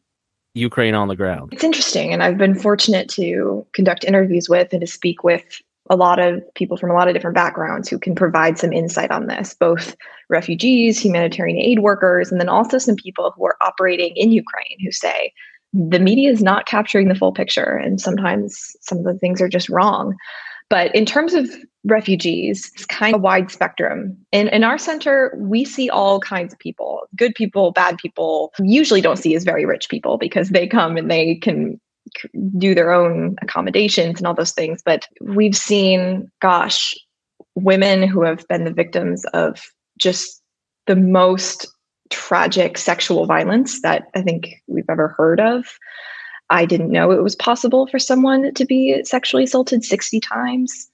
Ukraine 0.55 0.95
on 0.95 1.09
the 1.09 1.17
ground? 1.17 1.53
It's 1.53 1.65
interesting, 1.65 2.13
and 2.13 2.23
I've 2.23 2.39
been 2.39 2.55
fortunate 2.55 3.09
to 3.11 3.67
conduct 3.73 4.05
interviews 4.05 4.49
with 4.49 4.73
and 4.73 4.81
to 4.81 4.87
speak 4.87 5.25
with 5.25 5.61
a 5.91 5.97
lot 5.97 6.19
of 6.19 6.43
people 6.55 6.77
from 6.77 6.91
a 6.91 6.95
lot 6.95 7.09
of 7.09 7.15
different 7.15 7.35
backgrounds 7.35 7.89
who 7.89 7.99
can 7.99 8.15
provide 8.15 8.59
some 8.59 8.73
insight 8.73 9.11
on 9.11 9.27
this, 9.27 9.55
both 9.55 9.97
refugees, 10.31 10.99
humanitarian 10.99 11.59
aid 11.59 11.81
workers, 11.81 12.33
and 12.33 12.41
then 12.41 12.49
also 12.49 12.79
some 12.79 12.97
people 12.97 13.33
who 13.37 13.45
are 13.45 13.57
operating 13.61 14.17
in 14.17 14.33
Ukraine 14.33 14.79
who 14.83 14.91
say 14.91 15.33
the 15.73 15.99
media 15.99 16.31
is 16.31 16.43
not 16.43 16.67
capturing 16.67 17.09
the 17.09 17.15
full 17.15 17.33
picture. 17.33 17.77
And 17.77 18.01
sometimes 18.01 18.77
some 18.81 18.99
of 18.99 19.05
the 19.05 19.15
things 19.15 19.41
are 19.41 19.49
just 19.49 19.69
wrong. 19.69 20.15
But 20.71 20.95
in 20.95 21.05
terms 21.05 21.35
of 21.35 21.51
refugees, 21.85 22.71
it's 22.75 22.87
kind 22.87 23.15
of 23.15 23.21
a 23.21 23.23
wide 23.23 23.51
spectrum. 23.51 24.17
In, 24.33 24.49
in 24.49 24.65
our 24.65 24.79
center, 24.79 25.37
we 25.39 25.65
see 25.65 25.91
all 25.91 26.21
kinds 26.21 26.53
of 26.53 26.59
people 26.59 27.03
good 27.17 27.35
people, 27.35 27.73
bad 27.73 27.99
people. 27.99 28.53
Usually 28.61 29.01
don't 29.01 29.19
see 29.19 29.35
as 29.35 29.45
very 29.45 29.67
rich 29.67 29.89
people 29.91 30.17
because 30.17 30.49
they 30.51 30.67
come 30.67 30.97
and 30.97 31.11
they 31.11 31.35
can 31.37 31.79
do 32.57 32.75
their 32.75 32.93
own 32.93 33.37
accommodations 33.43 34.19
and 34.19 34.27
all 34.27 34.35
those 34.35 34.53
things. 34.53 34.83
But 34.85 35.07
we've 35.21 35.57
seen, 35.57 36.31
gosh, 36.41 36.95
women 37.55 38.07
who 38.07 38.23
have 38.23 38.47
been 38.49 38.65
the 38.65 38.73
victims 38.73 39.25
of 39.27 39.63
just 39.99 40.43
the 40.87 40.97
most 40.97 41.67
tragic 42.11 42.79
sexual 42.79 43.27
violence 43.27 43.81
that 43.83 44.09
I 44.15 44.23
think 44.23 44.55
we've 44.67 44.89
ever 44.89 45.09
heard 45.09 45.41
of. 45.41 45.67
I 46.51 46.67
didn't 46.67 46.91
know 46.91 47.11
it 47.11 47.23
was 47.23 47.35
possible 47.35 47.87
for 47.87 47.99
someone 47.99 48.53
to 48.53 48.65
be 48.65 49.03
sexually 49.05 49.45
assaulted 49.45 49.85
60 49.85 50.21
times. 50.21 50.89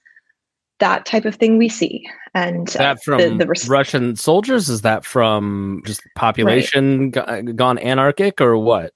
That 0.79 1.05
type 1.05 1.25
of 1.25 1.35
thing 1.35 1.57
we 1.57 1.69
see. 1.69 2.07
And 2.33 2.69
uh, 2.69 2.79
that 2.79 3.03
from 3.03 3.19
the, 3.19 3.37
the 3.37 3.47
res- 3.47 3.69
Russian 3.69 4.15
soldiers? 4.15 4.69
Is 4.69 4.81
that 4.81 5.05
from 5.05 5.83
just 5.85 6.01
population 6.15 7.11
right. 7.11 7.55
gone 7.55 7.77
anarchic 7.77 8.41
or 8.41 8.57
what? 8.57 8.93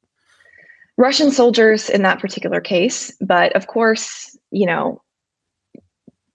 Russian 0.98 1.32
soldiers 1.32 1.90
in 1.90 2.04
that 2.04 2.20
particular 2.20 2.62
case. 2.62 3.12
But 3.20 3.56
of 3.56 3.68
course, 3.68 4.38
you 4.52 4.66
know, 4.66 5.02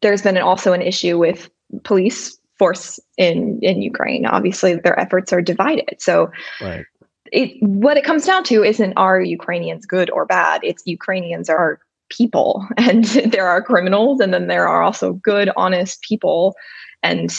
there's 0.03 0.23
been 0.23 0.39
also 0.39 0.73
an 0.73 0.83
issue 0.83 1.19
with 1.19 1.51
police 1.85 2.39
force 2.59 3.01
in 3.17 3.59
in 3.63 3.83
Ukraine. 3.83 4.27
Obviously, 4.27 4.75
their 4.75 4.99
efforts 4.99 5.33
are 5.33 5.43
divided. 5.43 5.97
So, 5.99 6.31
right. 6.61 6.85
it 7.33 7.57
what 7.63 7.97
it 7.97 8.05
comes 8.05 8.27
down 8.27 8.45
to 8.45 8.63
isn't 8.63 8.93
are 8.95 9.21
Ukrainians 9.21 9.87
good 9.87 10.11
or 10.11 10.27
bad? 10.27 10.61
It's 10.63 10.87
Ukrainians 10.87 11.49
are 11.49 11.81
people, 12.11 12.67
and 12.77 13.05
there 13.05 13.49
are 13.49 13.63
criminals, 13.63 14.21
and 14.21 14.35
then 14.35 14.47
there 14.47 14.69
are 14.69 14.83
also 14.83 15.15
good, 15.15 15.51
honest 15.57 16.03
people, 16.03 16.55
and 17.03 17.31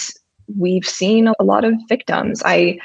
we've 0.58 0.88
seen 0.88 1.28
a 1.28 1.44
lot 1.44 1.63
of 1.63 1.74
victims. 1.88 2.42
I 2.46 2.80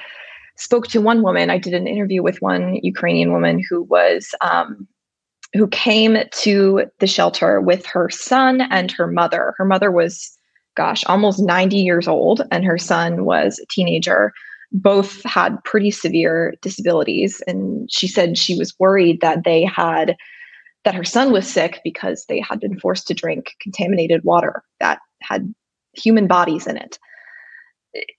spoke 0.56 0.88
to 0.88 1.00
one 1.00 1.22
woman. 1.22 1.50
I 1.50 1.58
did 1.58 1.74
an 1.74 1.86
interview 1.86 2.22
with 2.22 2.42
one 2.42 2.76
Ukrainian 2.82 3.32
woman 3.32 3.62
who 3.68 3.82
was 3.82 4.34
um, 4.40 4.86
who 5.54 5.68
came 5.68 6.18
to 6.32 6.86
the 6.98 7.06
shelter 7.06 7.60
with 7.60 7.86
her 7.86 8.10
son 8.10 8.62
and 8.70 8.90
her 8.92 9.06
mother. 9.06 9.54
Her 9.56 9.64
mother 9.64 9.90
was, 9.90 10.36
gosh, 10.76 11.04
almost 11.06 11.40
90 11.40 11.76
years 11.76 12.08
old, 12.08 12.42
and 12.50 12.64
her 12.64 12.78
son 12.78 13.24
was 13.24 13.58
a 13.58 13.66
teenager. 13.66 14.32
Both 14.72 15.22
had 15.22 15.62
pretty 15.64 15.90
severe 15.90 16.54
disabilities, 16.62 17.42
and 17.46 17.90
she 17.90 18.08
said 18.08 18.36
she 18.36 18.58
was 18.58 18.74
worried 18.78 19.20
that 19.20 19.44
they 19.44 19.64
had 19.64 20.16
that 20.84 20.94
her 20.94 21.04
son 21.04 21.32
was 21.32 21.48
sick 21.48 21.80
because 21.82 22.26
they 22.28 22.40
had 22.40 22.60
been 22.60 22.78
forced 22.78 23.08
to 23.08 23.14
drink 23.14 23.54
contaminated 23.60 24.22
water 24.22 24.62
that 24.78 25.00
had 25.20 25.52
human 25.94 26.28
bodies 26.28 26.66
in 26.66 26.76
it. 26.76 26.98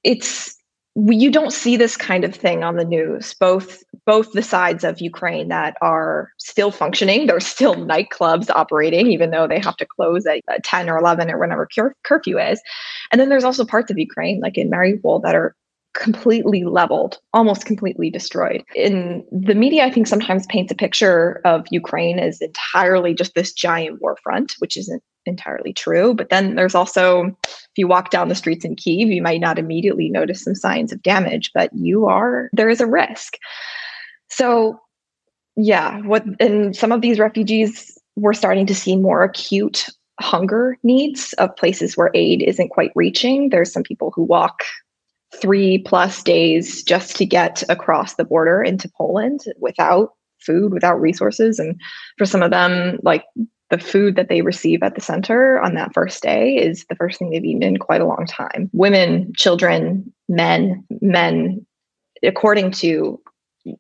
It's 0.03 0.56
you 1.09 1.29
don't 1.29 1.53
see 1.53 1.77
this 1.77 1.95
kind 1.95 2.23
of 2.23 2.33
thing 2.33 2.63
on 2.63 2.75
the 2.75 2.85
news 2.85 3.35
both 3.39 3.83
both 4.05 4.31
the 4.31 4.41
sides 4.41 4.83
of 4.83 4.99
ukraine 4.99 5.47
that 5.47 5.75
are 5.81 6.31
still 6.37 6.71
functioning 6.71 7.27
there's 7.27 7.45
still 7.45 7.75
nightclubs 7.75 8.49
operating 8.49 9.07
even 9.07 9.29
though 9.29 9.47
they 9.47 9.59
have 9.59 9.77
to 9.77 9.85
close 9.85 10.25
at 10.25 10.63
10 10.63 10.89
or 10.89 10.97
11 10.97 11.29
or 11.29 11.37
whenever 11.37 11.67
cur- 11.73 11.95
curfew 12.03 12.39
is. 12.39 12.61
And 13.11 13.21
then 13.21 13.29
there's 13.29 13.43
also 13.43 13.65
parts 13.65 13.91
of 13.91 13.99
ukraine 13.99 14.39
like 14.41 14.57
in 14.57 14.71
mariupol 14.71 15.21
that 15.23 15.35
are 15.35 15.55
completely 15.93 16.63
leveled 16.63 17.17
almost 17.33 17.65
completely 17.65 18.09
destroyed. 18.09 18.63
In 18.75 19.25
the 19.31 19.55
media 19.55 19.85
i 19.85 19.91
think 19.91 20.07
sometimes 20.07 20.45
paints 20.47 20.71
a 20.71 20.75
picture 20.75 21.41
of 21.45 21.65
ukraine 21.69 22.19
as 22.19 22.41
entirely 22.41 23.13
just 23.13 23.35
this 23.35 23.53
giant 23.53 24.01
war 24.01 24.17
front 24.23 24.55
which 24.59 24.77
isn't 24.77 25.03
entirely 25.27 25.73
true. 25.73 26.13
But 26.13 26.29
then 26.29 26.55
there's 26.55 26.75
also, 26.75 27.25
if 27.45 27.77
you 27.77 27.87
walk 27.87 28.09
down 28.09 28.29
the 28.29 28.35
streets 28.35 28.65
in 28.65 28.75
Kiev, 28.75 29.09
you 29.09 29.21
might 29.21 29.41
not 29.41 29.59
immediately 29.59 30.09
notice 30.09 30.43
some 30.43 30.55
signs 30.55 30.91
of 30.91 31.03
damage, 31.03 31.51
but 31.53 31.69
you 31.73 32.05
are, 32.05 32.49
there 32.53 32.69
is 32.69 32.81
a 32.81 32.87
risk. 32.87 33.37
So, 34.29 34.79
yeah, 35.55 35.99
what, 36.01 36.23
and 36.39 36.75
some 36.75 36.91
of 36.91 37.01
these 37.01 37.19
refugees, 37.19 37.97
we're 38.15 38.33
starting 38.33 38.65
to 38.67 38.75
see 38.75 38.95
more 38.95 39.23
acute 39.23 39.87
hunger 40.19 40.77
needs 40.83 41.33
of 41.33 41.55
places 41.55 41.95
where 41.95 42.11
aid 42.13 42.41
isn't 42.41 42.69
quite 42.69 42.91
reaching. 42.95 43.49
There's 43.49 43.71
some 43.71 43.83
people 43.83 44.11
who 44.15 44.23
walk 44.23 44.63
three 45.35 45.79
plus 45.79 46.23
days 46.23 46.83
just 46.83 47.15
to 47.17 47.25
get 47.25 47.63
across 47.69 48.15
the 48.15 48.23
border 48.23 48.63
into 48.63 48.89
Poland 48.97 49.41
without 49.59 50.13
food, 50.39 50.73
without 50.73 50.99
resources. 51.01 51.59
And 51.59 51.79
for 52.17 52.25
some 52.25 52.41
of 52.41 52.51
them, 52.51 52.99
like 53.03 53.25
the 53.69 53.77
food 53.77 54.15
that 54.15 54.29
they 54.29 54.41
receive 54.41 54.81
at 54.81 54.95
the 54.95 55.01
center 55.01 55.59
on 55.59 55.73
that 55.75 55.93
first 55.93 56.23
day 56.23 56.55
is 56.55 56.85
the 56.89 56.95
first 56.95 57.19
thing 57.19 57.29
they've 57.29 57.43
eaten 57.43 57.63
in 57.63 57.77
quite 57.77 58.01
a 58.01 58.05
long 58.05 58.25
time. 58.25 58.69
Women, 58.71 59.33
children, 59.35 60.13
men, 60.29 60.85
men, 61.01 61.65
according 62.23 62.71
to 62.71 63.19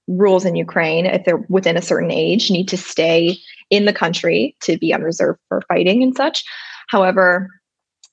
rules 0.07 0.43
in 0.43 0.55
Ukraine, 0.55 1.05
if 1.05 1.23
they're 1.23 1.45
within 1.47 1.77
a 1.77 1.81
certain 1.81 2.11
age, 2.11 2.51
need 2.51 2.67
to 2.67 2.77
stay 2.77 3.37
in 3.69 3.85
the 3.85 3.93
country 3.93 4.55
to 4.61 4.77
be 4.77 4.93
on 4.93 5.01
reserve 5.01 5.37
for 5.47 5.61
fighting 5.69 6.03
and 6.03 6.15
such. 6.15 6.43
However, 6.89 7.49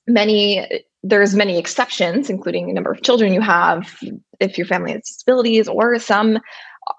many 0.07 0.85
there's 1.07 1.35
many 1.35 1.59
exceptions, 1.59 2.31
including 2.31 2.67
the 2.67 2.73
number 2.73 2.91
of 2.91 3.03
children 3.03 3.35
you 3.35 3.43
have, 3.43 4.03
if 4.41 4.57
your 4.57 4.67
family 4.67 4.93
has 4.93 5.03
disabilities, 5.03 5.69
or 5.69 5.99
some 5.99 6.39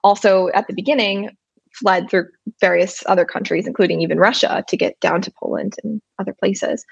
also 0.04 0.50
at 0.54 0.68
the 0.68 0.74
beginning 0.74 1.36
fled 1.80 2.10
through 2.10 2.28
various 2.60 3.04
other 3.08 3.26
countries, 3.26 3.68
including 3.68 4.02
even 4.02 4.18
Russia, 4.18 4.64
to 4.68 4.78
get 4.78 5.00
down 5.00 5.22
to 5.22 5.32
Poland 5.32 5.76
and 5.84 6.02
other 6.20 6.34
places. 6.34 6.86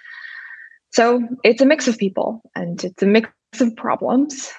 So 0.91 1.21
it's 1.43 1.61
a 1.61 1.65
mix 1.65 1.87
of 1.87 1.97
people 1.97 2.41
and 2.55 2.83
it's 2.83 3.01
a 3.01 3.07
mix 3.07 3.29
of 3.59 3.75
problems. 3.75 4.51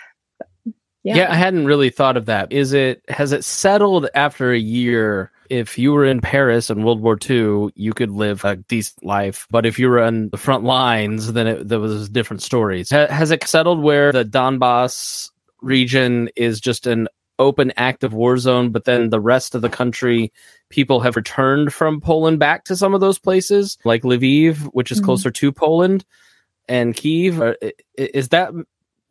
Yeah. 1.04 1.16
yeah, 1.16 1.33
I 1.33 1.37
hadn't 1.37 1.66
really 1.66 1.90
thought 1.90 2.16
of 2.16 2.26
that. 2.26 2.50
Is 2.50 2.73
it 2.73 3.02
has 3.09 3.33
it 3.33 3.45
settled 3.45 4.09
after 4.14 4.52
a 4.52 4.59
year 4.59 5.31
if 5.50 5.78
you 5.78 5.93
were 5.93 6.04
in 6.04 6.21
Paris 6.21 6.71
in 6.71 6.83
World 6.83 7.00
War 7.00 7.19
II, 7.28 7.71
you 7.75 7.93
could 7.93 8.11
live 8.11 8.45
a 8.45 8.57
decent 8.57 9.04
life. 9.04 9.47
But 9.50 9.66
if 9.66 9.78
you 9.78 9.88
were 9.88 10.00
on 10.00 10.31
the 10.31 10.37
front 10.37 10.64
lines, 10.64 11.33
then 11.33 11.47
it, 11.47 11.69
there 11.69 11.81
was 11.81 12.09
different 12.09 12.43
stories. 12.43 12.90
Ha- 12.90 13.09
has 13.09 13.31
it 13.31 13.47
settled 13.47 13.83
where 13.83 14.12
the 14.12 14.25
Donbass 14.25 15.31
region 15.61 16.28
is 16.37 16.61
just 16.61 16.87
an 16.87 17.09
open 17.38 17.73
active 17.76 18.12
war 18.12 18.37
zone, 18.38 18.71
but 18.71 18.85
then 18.85 19.11
the 19.11 19.21
rest 19.21 19.55
of 19.55 19.62
the 19.62 19.69
country, 19.69 20.33
people 20.71 21.00
have 21.00 21.17
returned 21.17 21.73
from 21.73 22.00
Poland 22.00 22.38
back 22.38 22.64
to 22.64 22.76
some 22.76 22.95
of 22.95 23.00
those 23.00 23.19
places, 23.19 23.79
like 23.85 24.03
Lviv, 24.03 24.59
which 24.73 24.91
is 24.91 24.99
mm-hmm. 24.99 25.07
closer 25.07 25.31
to 25.31 25.53
Poland, 25.53 26.05
and 26.69 26.95
Kiev. 26.95 27.55
Is 27.97 28.29
that 28.29 28.53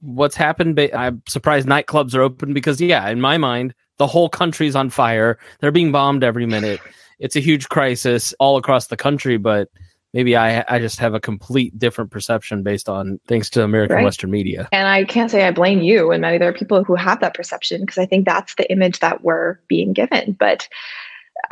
what's 0.02 0.36
happened? 0.36 0.80
I'm 0.80 1.22
surprised 1.28 1.68
nightclubs 1.68 2.16
are 2.16 2.22
open 2.22 2.54
because, 2.54 2.82
yeah, 2.82 3.08
in 3.10 3.22
my 3.22 3.38
mind, 3.38 3.74
the 3.98 4.08
whole 4.08 4.30
country's 4.30 4.76
on 4.76 4.90
fire. 4.90 5.38
They're 5.60 5.72
being 5.72 5.92
bombed 5.92 6.24
every 6.24 6.46
minute. 6.46 6.80
It's 7.20 7.36
a 7.36 7.42
huge 7.42 7.70
crisis 7.70 8.34
all 8.40 8.58
across 8.58 8.88
the 8.88 8.98
country, 8.98 9.38
but 9.38 9.70
maybe 10.14 10.36
I 10.36 10.64
I 10.68 10.80
just 10.80 11.00
have 11.00 11.14
a 11.14 11.20
complete 11.20 11.78
different 11.78 12.12
perception 12.12 12.64
based 12.64 12.90
on 12.90 13.20
thanks 13.28 13.50
to 13.52 13.64
American 13.64 13.98
right. 13.98 14.04
Western 14.04 14.32
media. 14.32 14.70
And 14.72 14.88
I 14.88 15.04
can't 15.04 15.32
say 15.32 15.46
I 15.46 15.52
blame 15.52 15.82
you 15.82 16.12
and 16.12 16.22
many 16.22 16.38
other 16.38 16.54
people 16.54 16.84
who 16.84 16.96
have 16.96 17.20
that 17.22 17.34
perception 17.34 17.82
because 17.82 17.98
I 17.98 18.06
think 18.06 18.26
that's 18.26 18.56
the 18.56 18.72
image 18.72 19.00
that 19.00 19.24
we're 19.24 19.60
being 19.68 19.94
given. 19.94 20.34
But 20.40 20.68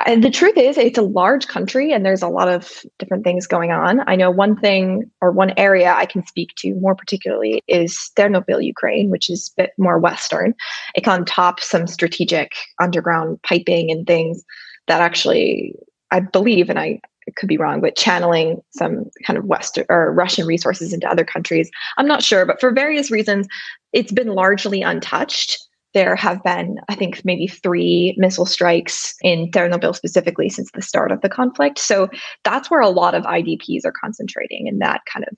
and 0.05 0.23
the 0.23 0.29
truth 0.29 0.57
is 0.57 0.77
it's 0.77 0.97
a 0.97 1.03
large 1.03 1.47
country 1.47 1.91
and 1.91 2.05
there's 2.05 2.21
a 2.21 2.27
lot 2.27 2.47
of 2.47 2.83
different 2.97 3.23
things 3.23 3.47
going 3.47 3.71
on 3.71 4.01
i 4.07 4.15
know 4.15 4.31
one 4.31 4.55
thing 4.55 5.09
or 5.21 5.31
one 5.31 5.53
area 5.57 5.93
i 5.93 6.05
can 6.05 6.25
speak 6.25 6.49
to 6.55 6.73
more 6.75 6.95
particularly 6.95 7.61
is 7.67 8.11
Ternopil, 8.15 8.63
ukraine 8.63 9.09
which 9.09 9.29
is 9.29 9.51
a 9.57 9.63
bit 9.63 9.71
more 9.77 9.99
western 9.99 10.53
it 10.95 11.03
can 11.03 11.25
top 11.25 11.59
some 11.59 11.87
strategic 11.87 12.53
underground 12.79 13.41
piping 13.43 13.91
and 13.91 14.07
things 14.07 14.43
that 14.87 15.01
actually 15.01 15.75
i 16.11 16.19
believe 16.19 16.69
and 16.69 16.79
i 16.79 16.99
could 17.37 17.47
be 17.47 17.57
wrong 17.57 17.81
but 17.81 17.95
channeling 17.95 18.61
some 18.71 19.05
kind 19.25 19.37
of 19.37 19.45
western 19.45 19.85
or 19.89 20.13
russian 20.13 20.45
resources 20.45 20.93
into 20.93 21.09
other 21.09 21.23
countries 21.23 21.69
i'm 21.97 22.07
not 22.07 22.23
sure 22.23 22.45
but 22.45 22.59
for 22.59 22.71
various 22.71 23.11
reasons 23.11 23.47
it's 23.93 24.11
been 24.11 24.29
largely 24.29 24.81
untouched 24.81 25.57
there 25.93 26.15
have 26.15 26.41
been, 26.43 26.77
I 26.87 26.95
think, 26.95 27.23
maybe 27.25 27.47
three 27.47 28.15
missile 28.17 28.45
strikes 28.45 29.15
in 29.21 29.51
Ternopil 29.51 29.95
specifically 29.95 30.49
since 30.49 30.71
the 30.71 30.81
start 30.81 31.11
of 31.11 31.21
the 31.21 31.29
conflict. 31.29 31.79
So 31.79 32.09
that's 32.43 32.71
where 32.71 32.79
a 32.79 32.89
lot 32.89 33.13
of 33.13 33.23
IDPs 33.23 33.85
are 33.85 33.93
concentrating 33.99 34.67
in 34.67 34.79
that 34.79 35.01
kind 35.11 35.25
of 35.29 35.37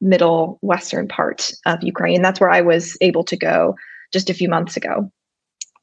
middle 0.00 0.58
western 0.62 1.08
part 1.08 1.52
of 1.66 1.82
Ukraine. 1.82 2.22
That's 2.22 2.40
where 2.40 2.50
I 2.50 2.60
was 2.60 2.96
able 3.00 3.24
to 3.24 3.36
go 3.36 3.76
just 4.12 4.30
a 4.30 4.34
few 4.34 4.48
months 4.48 4.76
ago 4.76 5.10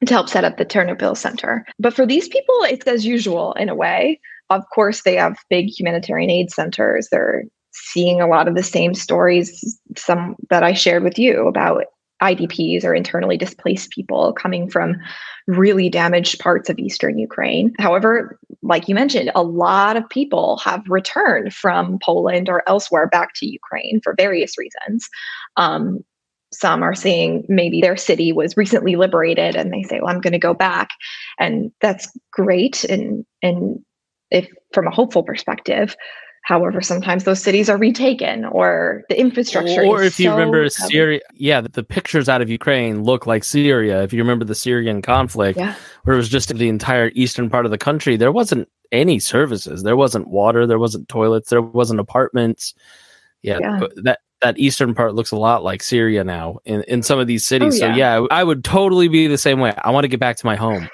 to 0.06 0.14
help 0.14 0.30
set 0.30 0.44
up 0.44 0.58
the 0.58 0.66
Ternopil 0.66 1.18
Center. 1.18 1.66
But 1.80 1.94
for 1.94 2.06
these 2.06 2.28
people, 2.28 2.56
it's 2.64 2.88
as 2.88 3.06
usual 3.06 3.54
in 3.54 3.70
a 3.70 3.76
way. 3.76 4.20
Of 4.50 4.64
course, 4.74 5.04
they 5.04 5.16
have 5.16 5.38
big 5.50 5.68
humanitarian 5.68 6.30
aid 6.30 6.52
centers. 6.52 7.10
They're 7.12 7.44
seeing 7.72 8.20
a 8.20 8.28
lot 8.28 8.48
of 8.48 8.56
the 8.56 8.64
same 8.64 8.94
stories 8.94 9.80
some 9.96 10.36
that 10.50 10.64
I 10.64 10.74
shared 10.74 11.04
with 11.04 11.20
you 11.20 11.48
about 11.48 11.86
IDPs 12.22 12.84
or 12.84 12.94
internally 12.94 13.38
displaced 13.38 13.92
people 13.92 14.34
coming 14.34 14.70
from 14.70 14.98
really 15.48 15.90
damaged 15.90 16.40
parts 16.40 16.70
of 16.70 16.78
eastern 16.78 17.18
Ukraine. 17.18 17.74
However, 17.80 18.38
like 18.62 18.88
you 18.88 18.96
mentioned, 18.96 19.32
a 19.36 19.44
lot 19.44 19.96
of 19.96 20.10
people 20.10 20.58
have 20.58 20.84
returned 20.88 21.54
from 21.54 21.98
Poland 22.04 22.50
or 22.50 22.62
elsewhere 22.68 23.08
back 23.08 23.34
to 23.36 23.46
Ukraine 23.46 24.02
for 24.04 24.16
various 24.18 24.58
reasons. 24.58 25.08
Um, 25.56 26.04
some 26.52 26.84
are 26.84 26.96
saying 26.96 27.46
maybe 27.48 27.82
their 27.82 27.98
city 27.98 28.32
was 28.32 28.58
recently 28.58 28.96
liberated 28.96 29.56
and 29.56 29.72
they 29.72 29.84
say, 29.84 30.00
well, 30.00 30.10
I'm 30.10 30.22
going 30.22 30.34
to 30.34 30.40
go 30.40 30.54
back. 30.54 30.90
And 31.38 31.72
that's 31.82 32.12
great. 32.32 32.84
And, 32.86 33.26
and 33.42 33.80
if 34.32 34.48
from 34.74 34.88
a 34.88 34.92
hopeful 34.92 35.24
perspective, 35.24 35.96
However, 36.44 36.82
sometimes 36.82 37.26
those 37.26 37.42
cities 37.42 37.70
are 37.70 37.78
retaken 37.78 38.46
or 38.46 39.04
the 39.10 39.20
infrastructure. 39.20 39.84
Or 39.84 40.02
if 40.02 40.20
you 40.20 40.30
so 40.30 40.32
remember 40.32 40.68
Syria, 40.70 41.20
yeah, 41.36 41.62
the, 41.62 41.70
the, 41.70 41.84
pictures 41.84 42.28
out 42.28 42.42
of 42.42 42.50
Ukraine 42.50 43.04
look 43.04 43.28
like 43.28 43.44
Syria. 43.44 44.02
If 44.04 44.14
you 44.14 44.20
remember 44.20 44.46
the 44.46 44.56
Syrian 44.56 45.02
conflict, 45.04 45.60
yeah. 45.60 45.76
where 46.04 46.16
it 46.16 46.18
was 46.18 46.30
just 46.30 46.50
the 46.56 46.70
entire 46.70 47.12
eastern 47.14 47.52
part 47.52 47.66
of 47.66 47.72
the 47.72 47.78
country, 47.78 48.16
there 48.16 48.32
wasn't 48.32 48.68
any 48.92 49.20
services. 49.20 49.84
There 49.84 49.98
wasn't 49.98 50.30
water. 50.30 50.66
There 50.66 50.80
wasn't 50.80 51.08
toilets. 51.08 51.50
There 51.50 51.62
wasn't 51.62 52.00
apartments. 52.00 52.74
Yeah, 53.44 53.60
yeah. 53.62 53.82
that 54.04 54.20
that 54.42 54.58
eastern 54.58 54.96
part 54.96 55.16
looks 55.16 55.32
a 55.32 55.36
lot 55.38 55.64
like 55.64 55.84
Syria 55.84 56.24
now 56.24 56.60
in, 56.66 56.84
in 56.84 57.04
some 57.04 57.20
of 57.20 57.28
these 57.28 57.46
cities. 57.46 57.82
Oh, 57.82 57.88
yeah. 57.88 57.94
So 57.94 57.98
yeah, 57.98 58.28
I 58.32 58.44
would 58.44 58.64
totally 58.64 59.08
be 59.08 59.28
the 59.28 59.38
same 59.38 59.60
way. 59.60 59.74
I 59.78 59.92
want 59.92 60.06
to 60.06 60.08
get 60.08 60.20
back 60.20 60.38
to 60.38 60.46
my 60.46 60.56
home 60.56 60.90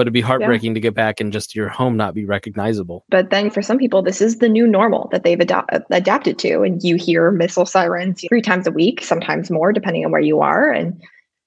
but 0.00 0.04
it'd 0.04 0.14
be 0.14 0.22
heartbreaking 0.22 0.70
yeah. 0.70 0.74
to 0.74 0.80
get 0.80 0.94
back 0.94 1.20
and 1.20 1.30
just 1.30 1.54
your 1.54 1.68
home 1.68 1.94
not 1.94 2.14
be 2.14 2.24
recognizable. 2.24 3.04
But 3.10 3.28
then 3.28 3.50
for 3.50 3.60
some 3.60 3.76
people, 3.76 4.00
this 4.00 4.22
is 4.22 4.38
the 4.38 4.48
new 4.48 4.66
normal 4.66 5.10
that 5.12 5.24
they've 5.24 5.38
ad- 5.38 5.84
adapted 5.90 6.38
to. 6.38 6.62
And 6.62 6.82
you 6.82 6.96
hear 6.96 7.30
missile 7.30 7.66
sirens 7.66 8.24
three 8.26 8.40
times 8.40 8.66
a 8.66 8.70
week, 8.70 9.04
sometimes 9.04 9.50
more, 9.50 9.74
depending 9.74 10.06
on 10.06 10.10
where 10.10 10.22
you 10.22 10.40
are. 10.40 10.70
And 10.70 10.98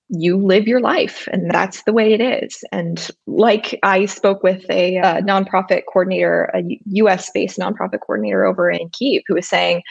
you 0.09 0.37
live 0.37 0.67
your 0.67 0.81
life 0.81 1.27
and 1.31 1.49
that's 1.49 1.81
the 1.83 1.93
way 1.93 2.13
it 2.13 2.21
is 2.21 2.63
and 2.71 3.09
like 3.25 3.79
i 3.83 4.05
spoke 4.05 4.43
with 4.43 4.69
a, 4.69 4.97
a 4.97 5.01
uh, 5.01 5.21
nonprofit 5.21 5.83
coordinator 5.91 6.51
a 6.53 6.61
us 7.01 7.31
based 7.33 7.57
nonprofit 7.57 7.99
coordinator 8.05 8.45
over 8.45 8.69
in 8.69 8.89
kiev 8.89 9.23
who 9.27 9.33
was 9.33 9.47
saying 9.47 9.81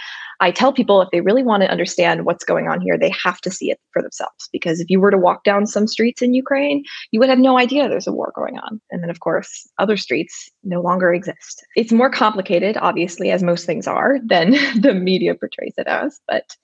I 0.43 0.51
tell 0.51 0.73
people 0.73 1.01
if 1.01 1.09
they 1.13 1.21
really 1.21 1.45
want 1.45 1.63
to 1.63 1.71
understand 1.71 2.27
what's 2.27 2.45
going 2.45 2.67
on 2.67 2.81
here, 2.81 2.99
they 2.99 3.11
have 3.11 3.41
to 3.43 3.51
see 3.51 3.71
it 3.71 3.79
for 3.93 4.03
themselves. 4.03 4.49
Because 4.51 4.81
if 4.81 4.91
you 4.91 4.99
were 4.99 5.13
to 5.13 5.17
walk 5.17 5.45
down 5.45 5.69
some 5.69 5.87
streets 5.87 6.21
in 6.21 6.35
Ukraine, 6.35 6.83
you 7.13 7.21
would 7.21 7.29
have 7.29 7.39
no 7.39 7.59
idea 7.59 7.89
there's 7.89 8.09
a 8.09 8.13
war 8.13 8.33
going 8.35 8.59
on. 8.59 8.81
And 8.91 9.05
then, 9.05 9.09
of 9.09 9.21
course, 9.21 9.69
other 9.79 9.97
streets 9.97 10.51
no 10.65 10.83
longer 10.83 11.15
exist. 11.15 11.65
It's 11.77 11.93
more 11.93 12.11
complicated, 12.11 12.77
obviously, 12.77 13.31
as 13.31 13.41
most 13.45 13.67
things 13.67 13.87
are, 13.87 14.19
than 14.27 14.51
the 14.81 14.95
media 14.95 15.37
portrays 15.37 15.75
it 15.79 15.87
as. 15.87 16.21
But 16.27 16.57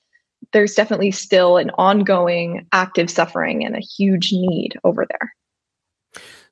there's 0.53 0.75
definitely 0.75 1.13
still 1.13 1.57
an 1.57 1.71
ongoing 1.79 2.67
active 2.73 3.09
suffering 3.09 3.65
and 3.65 3.77
a 3.77 3.81
huge 3.81 4.33
need 4.33 4.77
over 4.83 5.07
there. 5.09 5.35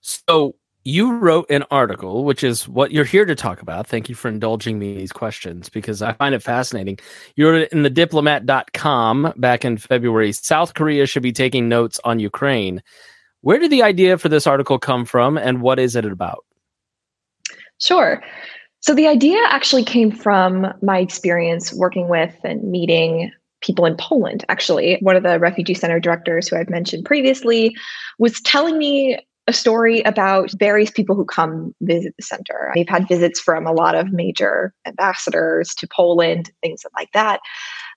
So, 0.00 0.54
you 0.87 1.16
wrote 1.16 1.51
an 1.51 1.64
article, 1.72 2.25
which 2.25 2.44
is 2.44 2.68
what 2.68 2.92
you're 2.92 3.05
here 3.05 3.25
to 3.25 3.35
talk 3.35 3.61
about. 3.61 3.88
Thank 3.88 4.09
you 4.09 4.14
for 4.14 4.29
indulging 4.29 4.79
me 4.79 4.96
these 4.96 5.11
questions 5.11 5.68
because 5.68 6.01
I 6.01 6.12
find 6.12 6.33
it 6.33 6.44
fascinating. 6.44 7.01
You 7.35 7.49
wrote 7.49 7.62
it 7.62 7.72
in 7.72 7.83
the 7.83 7.90
diplomat.com 7.90 9.35
back 9.37 9.64
in 9.64 9.79
February. 9.79 10.31
South 10.31 10.75
Korea 10.75 11.07
should 11.07 11.25
be 11.25 11.33
taking 11.33 11.68
notes 11.68 11.99
on 12.05 12.20
Ukraine. 12.20 12.85
Where 13.40 13.59
did 13.59 13.72
the 13.72 13.83
idea 13.83 14.16
for 14.16 14.29
this 14.29 14.46
article 14.46 14.79
come 14.79 15.05
from 15.05 15.37
and 15.37 15.61
what 15.61 15.81
is 15.81 15.96
it 15.96 16.05
about? 16.05 16.44
Sure. 17.81 18.22
So 18.79 18.94
the 18.94 19.09
idea 19.09 19.40
actually 19.49 19.83
came 19.83 20.12
from 20.12 20.72
my 20.83 21.01
experience 21.01 21.72
working 21.72 22.09
with 22.09 22.37
and 22.44 22.62
meeting 22.62 23.33
people 23.61 23.87
in 23.87 23.96
Poland. 23.96 24.44
Actually, 24.49 24.99
one 25.01 25.16
of 25.16 25.25
the 25.25 25.40
refugee 25.40 25.75
center 25.75 25.99
directors 25.99 26.46
who 26.46 26.57
I've 26.57 26.70
mentioned 26.70 27.05
previously 27.05 27.75
was 28.20 28.40
telling 28.42 28.79
me 28.79 29.18
a 29.46 29.52
story 29.52 30.00
about 30.02 30.50
various 30.59 30.90
people 30.90 31.14
who 31.14 31.24
come 31.24 31.74
visit 31.80 32.14
the 32.16 32.22
center. 32.22 32.72
They've 32.74 32.88
had 32.88 33.09
visits 33.09 33.38
from 33.40 33.66
a 33.66 33.72
lot 33.72 33.94
of 33.94 34.12
major 34.12 34.74
ambassadors 34.87 35.74
to 35.76 35.87
Poland, 35.87 36.50
things 36.62 36.85
like 36.96 37.11
that. 37.12 37.40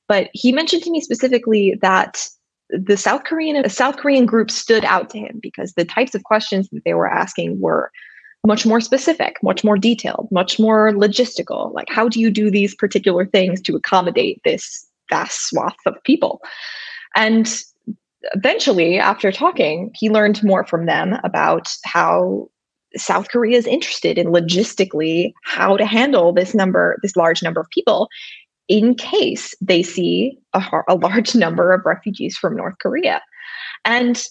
But 0.07 0.29
he 0.33 0.51
mentioned 0.51 0.83
to 0.83 0.91
me 0.91 1.01
specifically 1.01 1.77
that 1.81 2.27
the 2.69 2.97
South 2.97 3.23
Korean 3.23 3.62
the 3.63 3.69
South 3.69 3.97
Korean 3.97 4.25
group 4.25 4.51
stood 4.51 4.85
out 4.85 5.09
to 5.09 5.17
him 5.17 5.39
because 5.41 5.73
the 5.73 5.85
types 5.85 6.13
of 6.13 6.23
questions 6.23 6.69
that 6.71 6.83
they 6.85 6.93
were 6.93 7.12
asking 7.12 7.59
were 7.59 7.91
much 8.45 8.65
more 8.65 8.79
specific, 8.79 9.35
much 9.43 9.63
more 9.63 9.77
detailed, 9.77 10.27
much 10.31 10.59
more 10.59 10.91
logistical. 10.93 11.73
Like 11.73 11.88
how 11.89 12.07
do 12.07 12.19
you 12.19 12.29
do 12.29 12.51
these 12.51 12.75
particular 12.75 13.25
things 13.25 13.62
to 13.63 13.75
accommodate 13.75 14.39
this 14.43 14.88
vast 15.09 15.49
swath 15.49 15.75
of 15.88 15.95
people? 16.03 16.41
And 17.15 17.51
eventually, 18.34 18.99
after 18.99 19.32
talking, 19.32 19.91
he 19.93 20.10
learned 20.10 20.43
more 20.43 20.65
from 20.65 20.86
them 20.86 21.17
about 21.23 21.73
how 21.86 22.49
South 22.95 23.29
Korea 23.29 23.58
is 23.58 23.67
interested 23.67 24.17
in 24.17 24.27
logistically 24.27 25.34
how 25.43 25.77
to 25.77 25.86
handle 25.86 26.34
this 26.34 26.53
number, 26.55 26.97
this 27.01 27.15
large 27.15 27.43
number 27.43 27.62
of 27.62 27.69
people, 27.69 28.10
in 28.67 28.95
case 28.95 29.53
they 29.62 29.84
see 29.84 30.38
a, 30.53 30.63
a 30.88 30.95
large 30.95 31.36
number 31.36 31.73
of 31.73 31.86
refugees 31.86 32.38
from 32.38 32.55
North 32.55 32.75
Korea. 32.82 33.21
And 33.86 34.23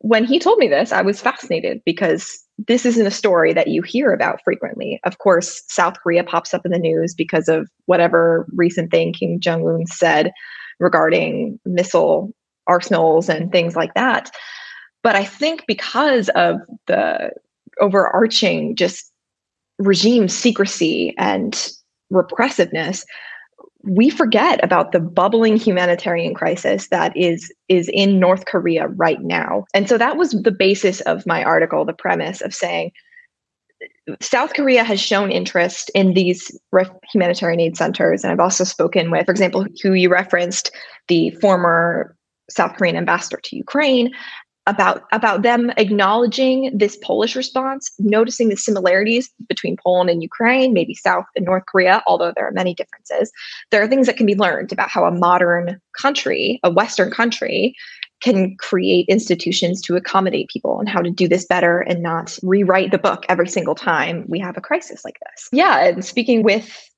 when 0.00 0.24
he 0.24 0.38
told 0.38 0.58
me 0.58 0.68
this, 0.68 0.92
I 0.92 1.02
was 1.02 1.20
fascinated 1.20 1.80
because 1.84 2.38
this 2.66 2.84
isn't 2.84 3.06
a 3.06 3.10
story 3.10 3.52
that 3.54 3.68
you 3.68 3.82
hear 3.82 4.12
about 4.12 4.42
frequently. 4.44 5.00
Of 5.04 5.18
course, 5.18 5.62
South 5.68 5.94
Korea 6.02 6.24
pops 6.24 6.52
up 6.52 6.66
in 6.66 6.72
the 6.72 6.78
news 6.78 7.14
because 7.14 7.48
of 7.48 7.70
whatever 7.86 8.46
recent 8.54 8.90
thing 8.90 9.12
Kim 9.12 9.40
Jong 9.40 9.66
un 9.66 9.86
said 9.86 10.32
regarding 10.78 11.58
missile 11.64 12.32
arsenals 12.68 13.28
and 13.28 13.50
things 13.50 13.74
like 13.74 13.94
that. 13.94 14.30
But 15.02 15.16
I 15.16 15.24
think 15.24 15.64
because 15.66 16.28
of 16.30 16.60
the 16.86 17.30
overarching 17.80 18.76
just 18.76 19.10
regime 19.78 20.28
secrecy 20.28 21.14
and 21.18 21.72
repressiveness, 22.10 23.04
we 23.84 24.10
forget 24.10 24.62
about 24.64 24.92
the 24.92 25.00
bubbling 25.00 25.56
humanitarian 25.56 26.34
crisis 26.34 26.88
that 26.88 27.16
is 27.16 27.52
is 27.68 27.88
in 27.92 28.18
North 28.18 28.44
Korea 28.46 28.88
right 28.88 29.22
now. 29.22 29.64
And 29.72 29.88
so 29.88 29.96
that 29.98 30.16
was 30.16 30.32
the 30.32 30.50
basis 30.50 31.00
of 31.02 31.26
my 31.26 31.44
article, 31.44 31.84
the 31.84 31.92
premise 31.92 32.40
of 32.40 32.54
saying 32.54 32.90
South 34.20 34.54
Korea 34.54 34.82
has 34.82 35.00
shown 35.00 35.30
interest 35.30 35.90
in 35.94 36.14
these 36.14 36.50
humanitarian 37.12 37.60
aid 37.60 37.76
centers. 37.76 38.24
And 38.24 38.32
I've 38.32 38.40
also 38.40 38.64
spoken 38.64 39.10
with, 39.10 39.26
for 39.26 39.30
example, 39.30 39.66
who 39.82 39.92
you 39.92 40.08
referenced, 40.08 40.72
the 41.06 41.30
former 41.40 42.16
South 42.50 42.76
Korean 42.76 42.96
ambassador 42.96 43.40
to 43.44 43.56
Ukraine, 43.56 44.12
about 44.68 45.04
about 45.12 45.42
them 45.42 45.72
acknowledging 45.78 46.70
this 46.76 46.96
Polish 47.02 47.34
response, 47.34 47.90
noticing 47.98 48.50
the 48.50 48.56
similarities 48.56 49.30
between 49.48 49.78
Poland 49.82 50.10
and 50.10 50.22
Ukraine, 50.22 50.74
maybe 50.74 50.94
South 50.94 51.24
and 51.34 51.46
North 51.46 51.64
Korea, 51.66 52.02
although 52.06 52.32
there 52.36 52.46
are 52.46 52.52
many 52.52 52.74
differences. 52.74 53.32
There 53.70 53.82
are 53.82 53.88
things 53.88 54.06
that 54.06 54.18
can 54.18 54.26
be 54.26 54.36
learned 54.36 54.70
about 54.70 54.90
how 54.90 55.06
a 55.06 55.10
modern 55.10 55.80
country, 55.98 56.60
a 56.62 56.70
Western 56.70 57.10
country, 57.10 57.74
can 58.20 58.56
create 58.56 59.06
institutions 59.08 59.80
to 59.82 59.96
accommodate 59.96 60.48
people 60.48 60.78
and 60.80 60.88
how 60.88 61.00
to 61.00 61.10
do 61.10 61.28
this 61.28 61.46
better 61.46 61.80
and 61.80 62.02
not 62.02 62.38
rewrite 62.42 62.90
the 62.90 62.98
book 62.98 63.24
every 63.28 63.48
single 63.48 63.74
time 63.74 64.24
we 64.28 64.38
have 64.38 64.56
a 64.56 64.60
crisis 64.60 65.04
like 65.04 65.18
this. 65.30 65.48
Yeah, 65.52 65.86
and 65.86 66.04
speaking 66.04 66.42
with 66.42 66.90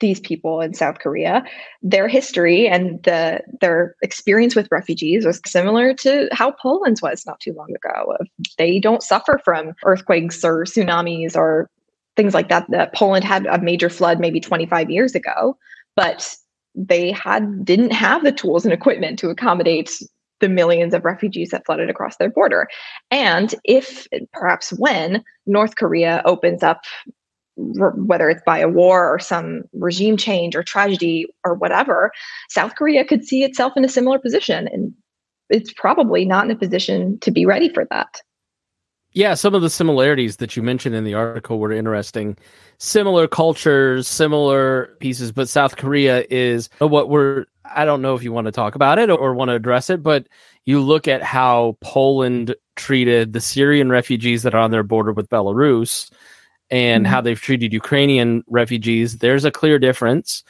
these 0.00 0.20
people 0.20 0.60
in 0.60 0.74
South 0.74 0.98
Korea, 0.98 1.44
their 1.82 2.08
history 2.08 2.66
and 2.66 3.02
the 3.04 3.40
their 3.60 3.94
experience 4.02 4.56
with 4.56 4.68
refugees 4.70 5.24
was 5.24 5.40
similar 5.46 5.94
to 5.94 6.28
how 6.32 6.52
Poland's 6.52 7.02
was 7.02 7.24
not 7.26 7.38
too 7.40 7.52
long 7.52 7.68
ago. 7.74 8.16
They 8.58 8.80
don't 8.80 9.02
suffer 9.02 9.40
from 9.44 9.74
earthquakes 9.84 10.44
or 10.44 10.64
tsunamis 10.64 11.36
or 11.36 11.70
things 12.16 12.34
like 12.34 12.48
that. 12.48 12.66
That 12.70 12.94
Poland 12.94 13.24
had 13.24 13.46
a 13.46 13.60
major 13.60 13.90
flood 13.90 14.18
maybe 14.18 14.40
25 14.40 14.90
years 14.90 15.14
ago, 15.14 15.56
but 15.96 16.34
they 16.74 17.12
had 17.12 17.64
didn't 17.64 17.92
have 17.92 18.24
the 18.24 18.32
tools 18.32 18.64
and 18.64 18.72
equipment 18.72 19.18
to 19.18 19.30
accommodate 19.30 19.90
the 20.40 20.48
millions 20.48 20.94
of 20.94 21.04
refugees 21.04 21.50
that 21.50 21.66
flooded 21.66 21.90
across 21.90 22.16
their 22.16 22.30
border. 22.30 22.66
And 23.10 23.54
if 23.64 24.06
perhaps 24.32 24.70
when 24.70 25.22
North 25.46 25.76
Korea 25.76 26.22
opens 26.24 26.62
up 26.62 26.80
whether 27.60 28.30
it's 28.30 28.42
by 28.44 28.58
a 28.58 28.68
war 28.68 29.12
or 29.12 29.18
some 29.18 29.62
regime 29.72 30.16
change 30.16 30.56
or 30.56 30.62
tragedy 30.62 31.26
or 31.44 31.54
whatever, 31.54 32.10
South 32.48 32.74
Korea 32.74 33.04
could 33.04 33.24
see 33.24 33.44
itself 33.44 33.74
in 33.76 33.84
a 33.84 33.88
similar 33.88 34.18
position. 34.18 34.68
And 34.68 34.94
it's 35.48 35.72
probably 35.72 36.24
not 36.24 36.44
in 36.44 36.50
a 36.50 36.56
position 36.56 37.18
to 37.20 37.30
be 37.30 37.44
ready 37.46 37.68
for 37.68 37.86
that. 37.90 38.22
Yeah, 39.12 39.34
some 39.34 39.56
of 39.56 39.62
the 39.62 39.70
similarities 39.70 40.36
that 40.36 40.56
you 40.56 40.62
mentioned 40.62 40.94
in 40.94 41.02
the 41.02 41.14
article 41.14 41.58
were 41.58 41.72
interesting. 41.72 42.36
Similar 42.78 43.26
cultures, 43.26 44.06
similar 44.06 44.96
pieces, 45.00 45.32
but 45.32 45.48
South 45.48 45.76
Korea 45.76 46.24
is 46.30 46.70
uh, 46.80 46.86
what 46.86 47.08
we're, 47.08 47.46
I 47.64 47.84
don't 47.84 48.02
know 48.02 48.14
if 48.14 48.22
you 48.22 48.32
want 48.32 48.44
to 48.44 48.52
talk 48.52 48.76
about 48.76 49.00
it 49.00 49.10
or 49.10 49.34
want 49.34 49.48
to 49.48 49.56
address 49.56 49.90
it, 49.90 50.04
but 50.04 50.28
you 50.64 50.80
look 50.80 51.08
at 51.08 51.24
how 51.24 51.76
Poland 51.80 52.54
treated 52.76 53.32
the 53.32 53.40
Syrian 53.40 53.90
refugees 53.90 54.44
that 54.44 54.54
are 54.54 54.60
on 54.60 54.70
their 54.70 54.84
border 54.84 55.12
with 55.12 55.28
Belarus 55.28 56.10
and 56.70 57.04
mm-hmm. 57.04 57.12
how 57.12 57.20
they've 57.20 57.40
treated 57.40 57.72
Ukrainian 57.72 58.44
refugees, 58.46 59.18
there's 59.18 59.44
a 59.44 59.50
clear 59.50 59.78
difference. 59.78 60.42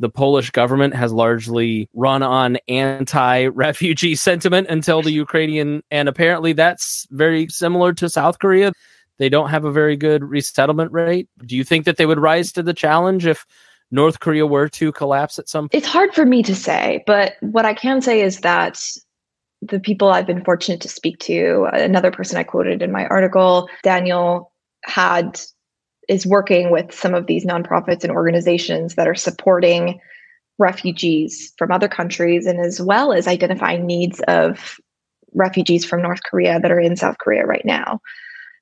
The 0.00 0.08
Polish 0.08 0.50
government 0.50 0.94
has 0.94 1.12
largely 1.12 1.88
run 1.92 2.22
on 2.22 2.58
anti 2.68 3.46
refugee 3.46 4.14
sentiment 4.28 4.68
until 4.68 5.02
the 5.02 5.12
Ukrainian, 5.12 5.82
and 5.90 6.08
apparently 6.08 6.52
that's 6.52 7.06
very 7.10 7.48
similar 7.48 7.92
to 7.94 8.08
South 8.08 8.38
Korea. 8.38 8.72
They 9.18 9.28
don't 9.28 9.50
have 9.50 9.64
a 9.64 9.72
very 9.72 9.96
good 9.96 10.22
resettlement 10.22 10.92
rate. 10.92 11.28
Do 11.44 11.56
you 11.56 11.64
think 11.64 11.84
that 11.84 11.96
they 11.96 12.06
would 12.06 12.20
rise 12.20 12.52
to 12.52 12.62
the 12.62 12.74
challenge 12.74 13.26
if 13.26 13.44
North 13.90 14.20
Korea 14.20 14.46
were 14.46 14.68
to 14.68 14.92
collapse 14.92 15.38
at 15.38 15.48
some 15.48 15.64
point? 15.64 15.74
It's 15.74 15.88
hard 15.88 16.14
for 16.14 16.24
me 16.24 16.44
to 16.44 16.54
say, 16.54 17.02
but 17.06 17.34
what 17.40 17.64
I 17.64 17.74
can 17.74 18.00
say 18.00 18.20
is 18.20 18.40
that 18.40 18.80
the 19.60 19.80
people 19.80 20.08
I've 20.08 20.26
been 20.26 20.44
fortunate 20.44 20.80
to 20.82 20.88
speak 20.88 21.18
to, 21.20 21.68
another 21.72 22.12
person 22.12 22.38
I 22.38 22.44
quoted 22.44 22.80
in 22.80 22.92
my 22.92 23.06
article, 23.06 23.68
Daniel, 23.82 24.52
had 24.84 25.40
is 26.08 26.26
working 26.26 26.70
with 26.70 26.92
some 26.92 27.14
of 27.14 27.26
these 27.26 27.44
nonprofits 27.44 28.02
and 28.02 28.12
organizations 28.12 28.94
that 28.94 29.06
are 29.06 29.14
supporting 29.14 30.00
refugees 30.58 31.52
from 31.56 31.70
other 31.70 31.88
countries 31.88 32.46
and 32.46 32.60
as 32.60 32.80
well 32.80 33.12
as 33.12 33.28
identifying 33.28 33.86
needs 33.86 34.20
of 34.26 34.78
refugees 35.34 35.84
from 35.84 36.02
North 36.02 36.22
Korea 36.24 36.58
that 36.58 36.70
are 36.70 36.80
in 36.80 36.96
South 36.96 37.18
Korea 37.18 37.46
right 37.46 37.64
now. 37.64 38.00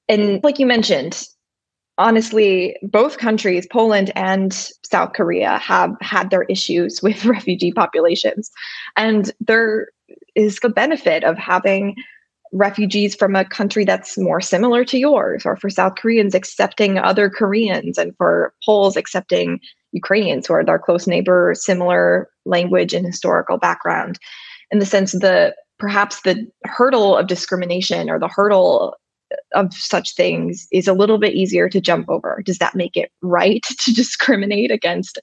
And 0.09 0.43
like 0.45 0.59
you 0.59 0.67
mentioned, 0.67 1.27
honestly, 1.99 2.77
both 2.83 3.19
countries, 3.19 3.67
Poland 3.71 4.13
and 4.15 4.53
South 4.85 5.13
Korea, 5.15 5.59
have 5.59 5.97
had 6.01 6.31
their 6.31 6.43
issues 6.45 7.03
with 7.03 7.25
refugee 7.25 7.73
populations. 7.73 8.51
And 8.97 9.31
there 9.41 9.89
is 10.35 10.59
the 10.61 10.69
benefit 10.69 11.25
of 11.25 11.39
having 11.39 11.95
refugees 12.53 13.15
from 13.15 13.35
a 13.35 13.45
country 13.45 13.85
that's 13.85 14.17
more 14.19 14.41
similar 14.41 14.85
to 14.85 14.99
yours, 14.99 15.45
or 15.45 15.57
for 15.57 15.71
South 15.71 15.97
Koreans 15.97 16.35
accepting 16.35 16.99
other 16.99 17.29
Koreans, 17.29 17.99
and 17.99 18.15
for 18.17 18.53
Poles 18.65 18.97
accepting 18.97 19.61
Ukrainians 19.93 20.47
who 20.47 20.55
are 20.55 20.65
their 20.65 20.79
close 20.79 21.07
neighbor, 21.07 21.53
similar 21.55 22.29
language 22.45 22.93
and 22.93 23.07
historical 23.07 23.59
background. 23.59 24.19
In 24.71 24.79
the 24.79 24.87
sense 24.87 25.13
that 25.13 25.57
perhaps 25.79 26.23
the 26.23 26.47
hurdle 26.65 27.17
of 27.17 27.27
discrimination 27.27 28.11
or 28.11 28.19
the 28.19 28.29
hurdle 28.29 28.97
of 29.55 29.73
such 29.75 30.15
things 30.15 30.69
is 30.73 30.87
a 30.87 30.93
little 30.93 31.19
bit 31.19 31.35
easier 31.35 31.69
to 31.69 31.81
jump 31.81 32.09
over. 32.09 32.43
Does 32.45 32.59
that 32.59 32.77
make 32.77 32.97
it 32.97 33.11
right 33.23 33.63
to 33.81 33.93
discriminate 33.93 34.71
against 34.71 35.19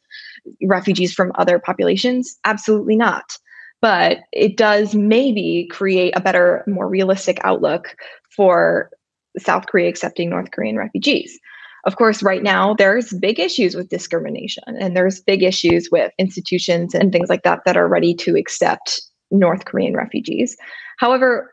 refugees 0.64 1.14
from 1.14 1.32
other 1.36 1.60
populations? 1.60 2.38
Absolutely 2.46 2.96
not 2.96 3.38
but 3.84 4.19
it 4.32 4.56
does 4.56 4.96
maybe 4.96 5.67
create 5.69 6.13
a 6.15 6.22
better, 6.22 6.63
more 6.67 6.88
realistic 6.88 7.38
outlook 7.43 7.98
for 8.34 8.89
South 9.38 9.65
Korea 9.67 9.89
accepting 9.89 10.30
North 10.30 10.52
Korean 10.52 10.78
refugees. 10.78 11.38
Of 11.86 11.98
course, 11.98 12.24
right 12.24 12.41
now 12.41 12.76
there's 12.76 13.12
big 13.12 13.41
issues 13.41 13.76
with 13.76 13.89
discrimination 13.89 14.63
and 14.80 14.96
there's 14.96 15.19
big 15.19 15.43
issues 15.43 15.89
with 15.91 16.13
institutions 16.17 16.96
and 16.96 17.12
things 17.12 17.28
like 17.28 17.43
that 17.43 17.60
that 17.65 17.76
are 17.76 17.89
ready 17.89 18.13
to 18.15 18.38
accept 18.38 19.02
North 19.32 19.65
Korean 19.65 19.98
refugees. 19.98 20.56
However, 20.98 21.52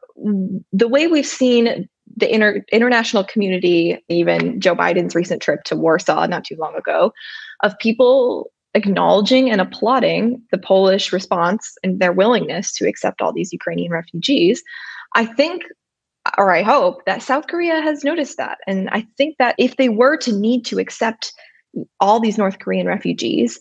the 0.73 0.87
way 0.87 1.09
we've 1.09 1.27
seen 1.27 1.89
the 2.17 2.33
inter- 2.33 2.65
international 2.71 3.25
community, 3.25 3.99
even 4.09 4.61
Joe 4.61 4.77
Biden's 4.77 5.17
recent 5.17 5.43
trip 5.43 5.65
to 5.65 5.75
Warsaw 5.75 6.27
not 6.27 6.45
too 6.45 6.57
long 6.61 6.77
ago, 6.77 7.13
of 7.65 7.77
people 7.81 8.53
acknowledging 8.75 9.51
and 9.51 9.61
applauding 9.61 10.43
the 10.53 10.59
Polish 10.59 11.13
response 11.13 11.77
and 11.83 11.99
their 11.99 12.13
willingness 12.13 12.73
to 12.75 12.89
accept 12.89 13.21
all 13.21 13.33
these 13.33 13.53
Ukrainian 13.53 13.91
refugees. 13.91 14.63
I 15.15 15.25
think, 15.25 15.63
or 16.39 16.55
I 16.55 16.63
hope, 16.63 17.05
that 17.07 17.23
South 17.23 17.49
Korea 17.49 17.81
has 17.81 18.05
noticed 18.05 18.37
that. 18.37 18.59
And 18.67 18.89
I 18.91 19.07
think 19.17 19.37
that 19.39 19.57
if 19.59 19.77
they 19.77 19.89
were 19.89 20.17
to 20.19 20.33
need 20.33 20.65
to 20.67 20.79
accept 20.79 21.33
all 21.99 22.21
these 22.21 22.39
North 22.39 22.59
Korean 22.59 22.87
refugees, 22.87 23.61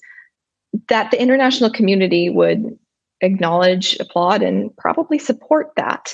that 0.87 1.09
the 1.11 1.21
international 1.21 1.71
community 1.71 2.29
would 2.29 2.77
acknowledge, 3.21 3.97
applaud, 3.99 4.43
and 4.43 4.75
probably 4.77 5.17
support 5.17 5.71
that. 5.75 6.13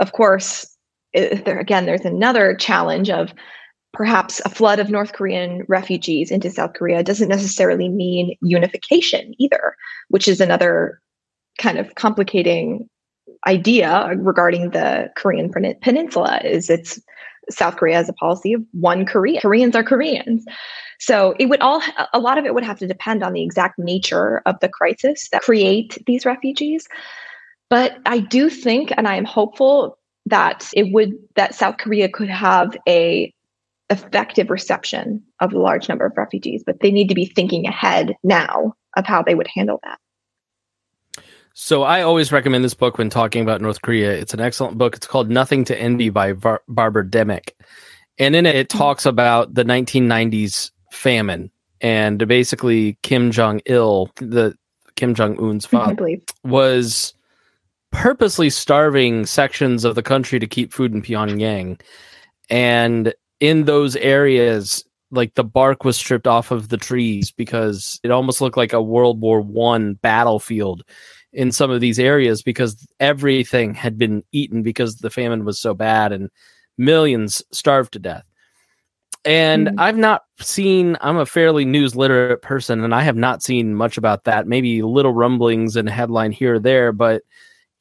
Of 0.00 0.12
course, 0.12 0.76
there, 1.12 1.58
again, 1.58 1.86
there's 1.86 2.04
another 2.04 2.54
challenge 2.54 3.10
of 3.10 3.34
perhaps 3.92 4.40
a 4.44 4.48
flood 4.48 4.78
of 4.78 4.90
North 4.90 5.12
Korean 5.12 5.64
refugees 5.68 6.30
into 6.30 6.50
South 6.50 6.74
Korea 6.74 7.02
doesn't 7.02 7.28
necessarily 7.28 7.88
mean 7.88 8.36
unification 8.42 9.34
either, 9.38 9.76
which 10.08 10.28
is 10.28 10.40
another 10.40 11.00
kind 11.58 11.78
of 11.78 11.94
complicating 11.94 12.88
idea 13.46 14.10
regarding 14.16 14.70
the 14.70 15.10
Korean 15.16 15.50
peninsula 15.80 16.40
is 16.44 16.70
it's 16.70 17.00
South 17.50 17.76
Korea 17.76 17.96
has 17.96 18.08
a 18.08 18.12
policy 18.14 18.52
of 18.52 18.62
one 18.72 19.06
Korea. 19.06 19.40
Koreans 19.40 19.74
are 19.74 19.82
Koreans. 19.82 20.44
So 21.00 21.34
it 21.38 21.46
would 21.46 21.60
all 21.60 21.82
a 22.12 22.18
lot 22.18 22.38
of 22.38 22.44
it 22.44 22.54
would 22.54 22.64
have 22.64 22.78
to 22.80 22.86
depend 22.86 23.22
on 23.22 23.32
the 23.32 23.42
exact 23.42 23.78
nature 23.78 24.42
of 24.44 24.58
the 24.60 24.68
crisis 24.68 25.28
that 25.30 25.42
create 25.42 25.96
these 26.06 26.26
refugees. 26.26 26.86
But 27.70 27.98
I 28.06 28.18
do 28.18 28.50
think 28.50 28.92
and 28.96 29.08
I 29.08 29.16
am 29.16 29.24
hopeful 29.24 29.98
that 30.26 30.68
it 30.74 30.92
would 30.92 31.12
that 31.36 31.54
South 31.54 31.78
Korea 31.78 32.08
could 32.08 32.28
have 32.28 32.76
a 32.86 33.32
effective 33.90 34.50
reception 34.50 35.22
of 35.40 35.52
a 35.52 35.58
large 35.58 35.88
number 35.88 36.06
of 36.06 36.16
refugees, 36.16 36.62
but 36.64 36.80
they 36.80 36.90
need 36.90 37.08
to 37.08 37.14
be 37.14 37.26
thinking 37.26 37.66
ahead 37.66 38.16
now 38.22 38.74
of 38.96 39.06
how 39.06 39.22
they 39.22 39.34
would 39.34 39.48
handle 39.54 39.80
that. 39.84 39.98
So 41.54 41.82
I 41.82 42.02
always 42.02 42.30
recommend 42.30 42.64
this 42.64 42.74
book 42.74 42.98
when 42.98 43.10
talking 43.10 43.42
about 43.42 43.60
North 43.60 43.82
Korea. 43.82 44.12
It's 44.12 44.34
an 44.34 44.40
excellent 44.40 44.78
book. 44.78 44.94
It's 44.94 45.06
called 45.06 45.28
Nothing 45.28 45.64
to 45.64 45.78
Envy 45.78 46.08
by 46.08 46.32
Var- 46.32 46.62
Barbara 46.68 47.04
Demick. 47.04 47.50
And 48.18 48.36
in 48.36 48.46
it, 48.46 48.54
it 48.54 48.68
mm-hmm. 48.68 48.78
talks 48.78 49.06
about 49.06 49.54
the 49.54 49.64
1990s 49.64 50.70
famine 50.92 51.50
and 51.80 52.26
basically 52.26 52.98
Kim 53.02 53.30
Jong 53.30 53.60
Il, 53.66 54.10
the 54.16 54.56
Kim 54.96 55.14
Jong 55.14 55.38
Un's 55.38 55.66
father, 55.66 56.16
was 56.44 57.14
purposely 57.90 58.50
starving 58.50 59.26
sections 59.26 59.84
of 59.84 59.94
the 59.94 60.02
country 60.02 60.38
to 60.38 60.46
keep 60.46 60.72
food 60.72 60.92
in 60.92 61.02
Pyongyang. 61.02 61.80
And 62.50 63.14
in 63.40 63.64
those 63.64 63.96
areas 63.96 64.84
like 65.10 65.34
the 65.34 65.44
bark 65.44 65.84
was 65.84 65.96
stripped 65.96 66.26
off 66.26 66.50
of 66.50 66.68
the 66.68 66.76
trees 66.76 67.30
because 67.30 67.98
it 68.02 68.10
almost 68.10 68.40
looked 68.40 68.56
like 68.56 68.72
a 68.72 68.82
World 68.82 69.20
War 69.20 69.40
One 69.40 69.94
battlefield 69.94 70.82
in 71.32 71.52
some 71.52 71.70
of 71.70 71.80
these 71.80 71.98
areas 71.98 72.42
because 72.42 72.86
everything 73.00 73.74
had 73.74 73.96
been 73.98 74.22
eaten 74.32 74.62
because 74.62 74.96
the 74.96 75.10
famine 75.10 75.44
was 75.44 75.58
so 75.58 75.74
bad 75.74 76.12
and 76.12 76.30
millions 76.76 77.42
starved 77.52 77.92
to 77.92 77.98
death. 77.98 78.24
And 79.24 79.68
mm-hmm. 79.68 79.80
I've 79.80 79.96
not 79.96 80.22
seen, 80.40 80.96
I'm 81.00 81.18
a 81.18 81.26
fairly 81.26 81.64
news 81.64 81.96
literate 81.96 82.40
person, 82.40 82.82
and 82.84 82.94
I 82.94 83.02
have 83.02 83.16
not 83.16 83.42
seen 83.42 83.74
much 83.74 83.98
about 83.98 84.24
that. 84.24 84.46
Maybe 84.46 84.82
little 84.82 85.12
rumblings 85.12 85.76
and 85.76 85.88
headline 85.88 86.32
here 86.32 86.54
or 86.54 86.58
there. 86.58 86.92
But 86.92 87.22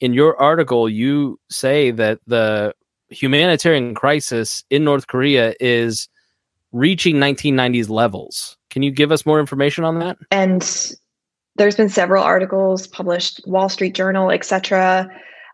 in 0.01 0.13
your 0.13 0.39
article, 0.41 0.89
you 0.89 1.39
say 1.49 1.91
that 1.91 2.19
the 2.27 2.73
humanitarian 3.09 3.95
crisis 3.95 4.63
in 4.69 4.83
North 4.83 5.07
Korea 5.07 5.53
is 5.59 6.07
reaching 6.71 7.15
1990s 7.15 7.89
levels. 7.89 8.57
Can 8.69 8.83
you 8.83 8.91
give 8.91 9.11
us 9.11 9.25
more 9.25 9.39
information 9.39 9.83
on 9.83 9.99
that? 9.99 10.17
And 10.31 10.95
there's 11.55 11.75
been 11.75 11.89
several 11.89 12.23
articles 12.23 12.87
published, 12.87 13.41
Wall 13.47 13.69
Street 13.69 13.95
Journal, 13.95 14.31
etc., 14.31 15.09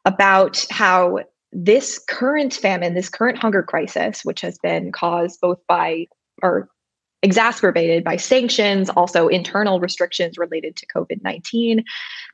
about 0.05 0.65
how 0.69 1.19
this 1.51 1.99
current 2.09 2.53
famine, 2.53 2.93
this 2.93 3.09
current 3.09 3.37
hunger 3.37 3.63
crisis, 3.63 4.25
which 4.25 4.41
has 4.41 4.57
been 4.59 4.91
caused 4.91 5.39
both 5.39 5.59
by 5.67 6.07
or 6.41 6.67
exacerbated 7.21 8.03
by 8.03 8.17
sanctions, 8.17 8.89
also 8.89 9.27
internal 9.27 9.79
restrictions 9.79 10.37
related 10.37 10.75
to 10.75 10.87
COVID 10.87 11.23
19, 11.23 11.83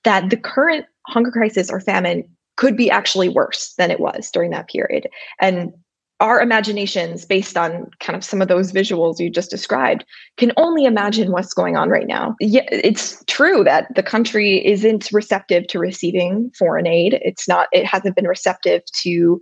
that 0.03 0.29
the 0.29 0.37
current 0.37 0.85
hunger 1.07 1.31
crisis 1.31 1.69
or 1.69 1.79
famine 1.79 2.23
could 2.59 2.75
be 2.75 2.91
actually 2.91 3.29
worse 3.29 3.73
than 3.77 3.89
it 3.89 4.01
was 4.01 4.29
during 4.31 4.51
that 4.51 4.67
period. 4.67 5.07
And 5.39 5.71
our 6.19 6.41
imaginations, 6.41 7.23
based 7.23 7.55
on 7.55 7.89
kind 8.01 8.17
of 8.17 8.25
some 8.25 8.41
of 8.41 8.49
those 8.49 8.73
visuals 8.73 9.17
you 9.17 9.29
just 9.29 9.49
described, 9.49 10.03
can 10.35 10.51
only 10.57 10.83
imagine 10.83 11.31
what's 11.31 11.53
going 11.53 11.77
on 11.77 11.87
right 11.87 12.05
now. 12.05 12.35
Yeah, 12.41 12.65
it's 12.69 13.23
true 13.27 13.63
that 13.63 13.87
the 13.95 14.03
country 14.03 14.65
isn't 14.65 15.09
receptive 15.13 15.67
to 15.67 15.79
receiving 15.79 16.51
foreign 16.59 16.85
aid. 16.85 17.17
It's 17.23 17.47
not. 17.47 17.69
It 17.71 17.85
hasn't 17.85 18.17
been 18.17 18.27
receptive 18.27 18.83
to 19.03 19.39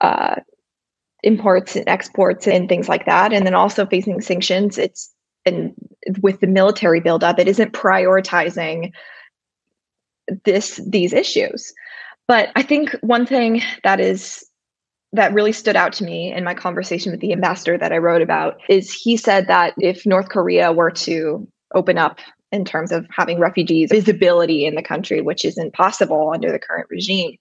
uh, 0.00 0.36
imports 1.24 1.74
and 1.74 1.88
exports 1.88 2.46
and 2.46 2.68
things 2.68 2.88
like 2.88 3.06
that. 3.06 3.32
And 3.32 3.44
then 3.44 3.56
also 3.56 3.86
facing 3.86 4.20
sanctions. 4.20 4.78
It's 4.78 5.12
and 5.44 5.74
with 6.20 6.38
the 6.38 6.46
military 6.46 7.00
buildup, 7.00 7.40
it 7.40 7.48
isn't 7.48 7.72
prioritizing 7.72 8.92
this 10.44 10.80
these 10.86 11.12
issues. 11.12 11.72
But 12.32 12.48
I 12.56 12.62
think 12.62 12.92
one 13.02 13.26
thing 13.26 13.60
that 13.84 14.00
is 14.00 14.42
that 15.12 15.34
really 15.34 15.52
stood 15.52 15.76
out 15.76 15.92
to 15.92 16.04
me 16.04 16.32
in 16.32 16.44
my 16.44 16.54
conversation 16.54 17.12
with 17.12 17.20
the 17.20 17.30
ambassador 17.30 17.76
that 17.76 17.92
I 17.92 17.98
wrote 17.98 18.22
about 18.22 18.58
is 18.70 18.90
he 18.90 19.18
said 19.18 19.48
that 19.48 19.74
if 19.76 20.06
North 20.06 20.30
Korea 20.30 20.72
were 20.72 20.90
to 20.92 21.46
open 21.74 21.98
up 21.98 22.20
in 22.50 22.64
terms 22.64 22.90
of 22.90 23.06
having 23.10 23.38
refugees 23.38 23.90
visibility 23.90 24.64
in 24.64 24.76
the 24.76 24.82
country, 24.82 25.20
which 25.20 25.44
isn't 25.44 25.74
possible 25.74 26.30
under 26.32 26.50
the 26.50 26.58
current 26.58 26.86
regime, 26.88 27.36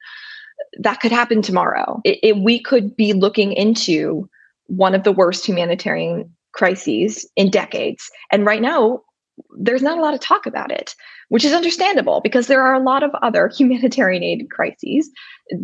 that 0.79 0.99
could 0.99 1.13
happen 1.13 1.41
tomorrow. 1.41 2.01
It, 2.03 2.19
it, 2.21 2.37
we 2.39 2.61
could 2.61 2.93
be 2.93 3.13
looking 3.13 3.53
into 3.53 4.29
one 4.67 4.93
of 4.93 5.05
the 5.05 5.13
worst 5.13 5.45
humanitarian 5.45 6.35
crises 6.51 7.25
in 7.37 7.49
decades. 7.49 8.11
And 8.29 8.45
right 8.45 8.61
now, 8.61 9.03
there's 9.57 9.81
not 9.81 9.97
a 9.97 10.01
lot 10.01 10.13
of 10.13 10.19
talk 10.19 10.45
about 10.45 10.71
it, 10.71 10.95
which 11.29 11.45
is 11.45 11.53
understandable 11.53 12.21
because 12.21 12.47
there 12.47 12.61
are 12.61 12.73
a 12.73 12.83
lot 12.83 13.03
of 13.03 13.11
other 13.21 13.47
humanitarian 13.57 14.23
aid 14.23 14.47
crises 14.51 15.09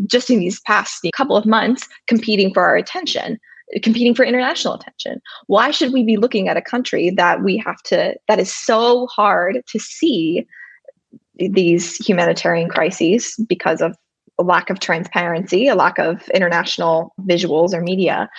just 0.05 0.29
in 0.29 0.39
these 0.39 0.59
past 0.61 1.05
couple 1.13 1.37
of 1.37 1.45
months 1.45 1.87
competing 2.07 2.53
for 2.53 2.63
our 2.63 2.75
attention 2.75 3.39
competing 3.83 4.15
for 4.15 4.23
international 4.23 4.75
attention. 4.75 5.21
Why 5.47 5.71
should 5.71 5.91
we 5.91 6.03
be 6.03 6.17
looking 6.17 6.47
at 6.47 6.57
a 6.57 6.61
country 6.61 7.09
that 7.11 7.43
we 7.43 7.57
have 7.57 7.81
to 7.83 8.15
that 8.27 8.39
is 8.39 8.53
so 8.53 9.07
hard 9.07 9.61
to 9.67 9.79
see 9.79 10.47
these 11.37 11.97
humanitarian 11.97 12.69
crises 12.69 13.35
because 13.47 13.81
of 13.81 13.95
a 14.39 14.43
lack 14.43 14.69
of 14.69 14.79
transparency 14.79 15.67
a 15.67 15.75
lack 15.75 15.99
of 15.99 16.29
international 16.29 17.13
visuals 17.21 17.73
or 17.73 17.81
media? 17.81 18.29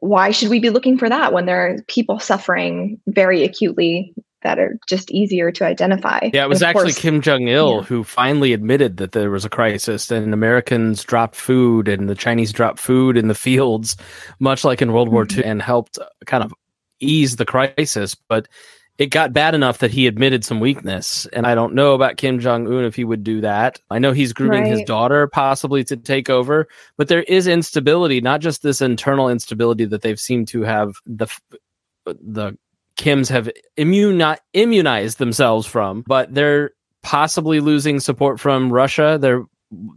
Why 0.00 0.30
should 0.30 0.48
we 0.48 0.60
be 0.60 0.70
looking 0.70 0.98
for 0.98 1.08
that 1.08 1.32
when 1.32 1.46
there 1.46 1.66
are 1.66 1.82
people 1.88 2.20
suffering 2.20 3.00
very 3.06 3.44
acutely 3.44 4.14
that 4.42 4.58
are 4.58 4.78
just 4.88 5.10
easier 5.10 5.50
to 5.52 5.64
identify. 5.64 6.30
Yeah, 6.32 6.44
it 6.44 6.48
was 6.48 6.62
actually 6.62 6.92
course, 6.92 6.98
Kim 6.98 7.20
Jong 7.20 7.48
Il 7.48 7.76
yeah. 7.76 7.82
who 7.82 8.04
finally 8.04 8.52
admitted 8.52 8.96
that 8.98 9.12
there 9.12 9.30
was 9.30 9.44
a 9.44 9.48
crisis 9.48 10.10
and 10.10 10.32
Americans 10.32 11.02
dropped 11.04 11.34
food 11.34 11.88
and 11.88 12.08
the 12.08 12.14
Chinese 12.14 12.52
dropped 12.52 12.78
food 12.78 13.16
in 13.16 13.28
the 13.28 13.34
fields, 13.34 13.96
much 14.38 14.64
like 14.64 14.80
in 14.80 14.92
World 14.92 15.08
mm-hmm. 15.08 15.14
War 15.14 15.26
II, 15.30 15.44
and 15.44 15.62
helped 15.62 15.98
kind 16.26 16.44
of 16.44 16.52
ease 17.00 17.36
the 17.36 17.44
crisis. 17.44 18.14
But 18.14 18.48
it 18.98 19.10
got 19.10 19.32
bad 19.32 19.54
enough 19.54 19.78
that 19.78 19.92
he 19.92 20.08
admitted 20.08 20.44
some 20.44 20.58
weakness. 20.58 21.26
And 21.32 21.46
I 21.46 21.54
don't 21.54 21.74
know 21.74 21.94
about 21.94 22.16
Kim 22.16 22.40
Jong 22.40 22.66
Un 22.66 22.84
if 22.84 22.96
he 22.96 23.04
would 23.04 23.22
do 23.22 23.40
that. 23.40 23.80
I 23.90 24.00
know 24.00 24.10
he's 24.10 24.32
grooming 24.32 24.64
right. 24.64 24.72
his 24.72 24.82
daughter 24.82 25.28
possibly 25.28 25.84
to 25.84 25.96
take 25.96 26.28
over, 26.28 26.66
but 26.96 27.06
there 27.06 27.22
is 27.22 27.46
instability, 27.46 28.20
not 28.20 28.40
just 28.40 28.62
this 28.62 28.82
internal 28.82 29.28
instability 29.28 29.84
that 29.84 30.02
they've 30.02 30.18
seemed 30.18 30.48
to 30.48 30.62
have 30.62 30.94
the 31.06 31.28
the 32.04 32.56
Kims 32.98 33.28
have 33.30 33.50
immuni- 33.78 34.38
immunized 34.52 35.18
themselves 35.18 35.66
from, 35.66 36.02
but 36.06 36.34
they're 36.34 36.72
possibly 37.02 37.60
losing 37.60 38.00
support 38.00 38.40
from 38.40 38.72
Russia, 38.72 39.18
their 39.20 39.44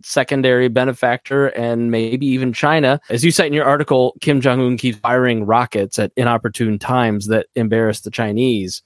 secondary 0.04 0.68
benefactor, 0.68 1.48
and 1.48 1.92
maybe 1.92 2.26
even 2.28 2.54
China. 2.54 3.00
As 3.10 3.24
you 3.24 3.32
cite 3.32 3.48
in 3.48 3.54
your 3.54 3.66
article, 3.66 4.16
Kim 4.22 4.42
Jong 4.42 4.62
un 4.62 4.78
keeps 4.78 5.00
firing 5.00 5.46
rockets 5.46 5.98
at 5.98 6.12
inopportune 6.16 6.78
times 6.78 7.28
that 7.28 7.48
embarrass 7.56 8.02
the 8.02 8.12
Chinese. 8.12 8.84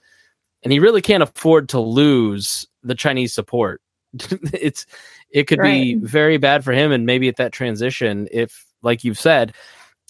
And 0.63 0.71
he 0.71 0.79
really 0.79 1.01
can't 1.01 1.23
afford 1.23 1.69
to 1.69 1.79
lose 1.79 2.65
the 2.83 2.95
Chinese 2.95 3.33
support. 3.33 3.81
it's 4.53 4.85
it 5.29 5.43
could 5.47 5.59
right. 5.59 5.71
be 5.71 5.95
very 5.95 6.37
bad 6.37 6.63
for 6.63 6.71
him 6.71 6.91
and 6.91 7.05
maybe 7.05 7.27
at 7.27 7.35
that 7.35 7.51
transition 7.51 8.27
if 8.31 8.65
like 8.81 9.03
you've 9.03 9.19
said 9.19 9.53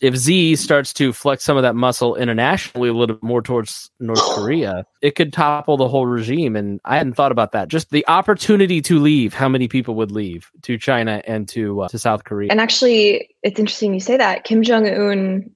if 0.01 0.17
Xi 0.19 0.55
starts 0.55 0.93
to 0.93 1.13
flex 1.13 1.43
some 1.43 1.57
of 1.57 1.63
that 1.63 1.75
muscle 1.75 2.15
internationally 2.15 2.89
a 2.89 2.93
little 2.93 3.15
bit 3.15 3.23
more 3.23 3.41
towards 3.41 3.89
North 3.99 4.21
Korea, 4.35 4.85
it 5.01 5.15
could 5.15 5.31
topple 5.31 5.77
the 5.77 5.87
whole 5.87 6.05
regime. 6.05 6.55
And 6.55 6.81
I 6.85 6.97
hadn't 6.97 7.13
thought 7.13 7.31
about 7.31 7.53
that. 7.53 7.69
Just 7.69 7.91
the 7.91 8.05
opportunity 8.07 8.81
to 8.81 8.99
leave, 8.99 9.33
how 9.33 9.47
many 9.47 9.67
people 9.67 9.95
would 9.95 10.11
leave 10.11 10.51
to 10.63 10.77
China 10.77 11.21
and 11.25 11.47
to 11.49 11.81
uh, 11.81 11.87
to 11.89 11.99
South 11.99 12.23
Korea? 12.23 12.49
And 12.51 12.59
actually, 12.59 13.29
it's 13.43 13.59
interesting 13.59 13.93
you 13.93 13.99
say 13.99 14.17
that. 14.17 14.43
Kim 14.43 14.63
Jong 14.63 14.87
Un 14.87 15.49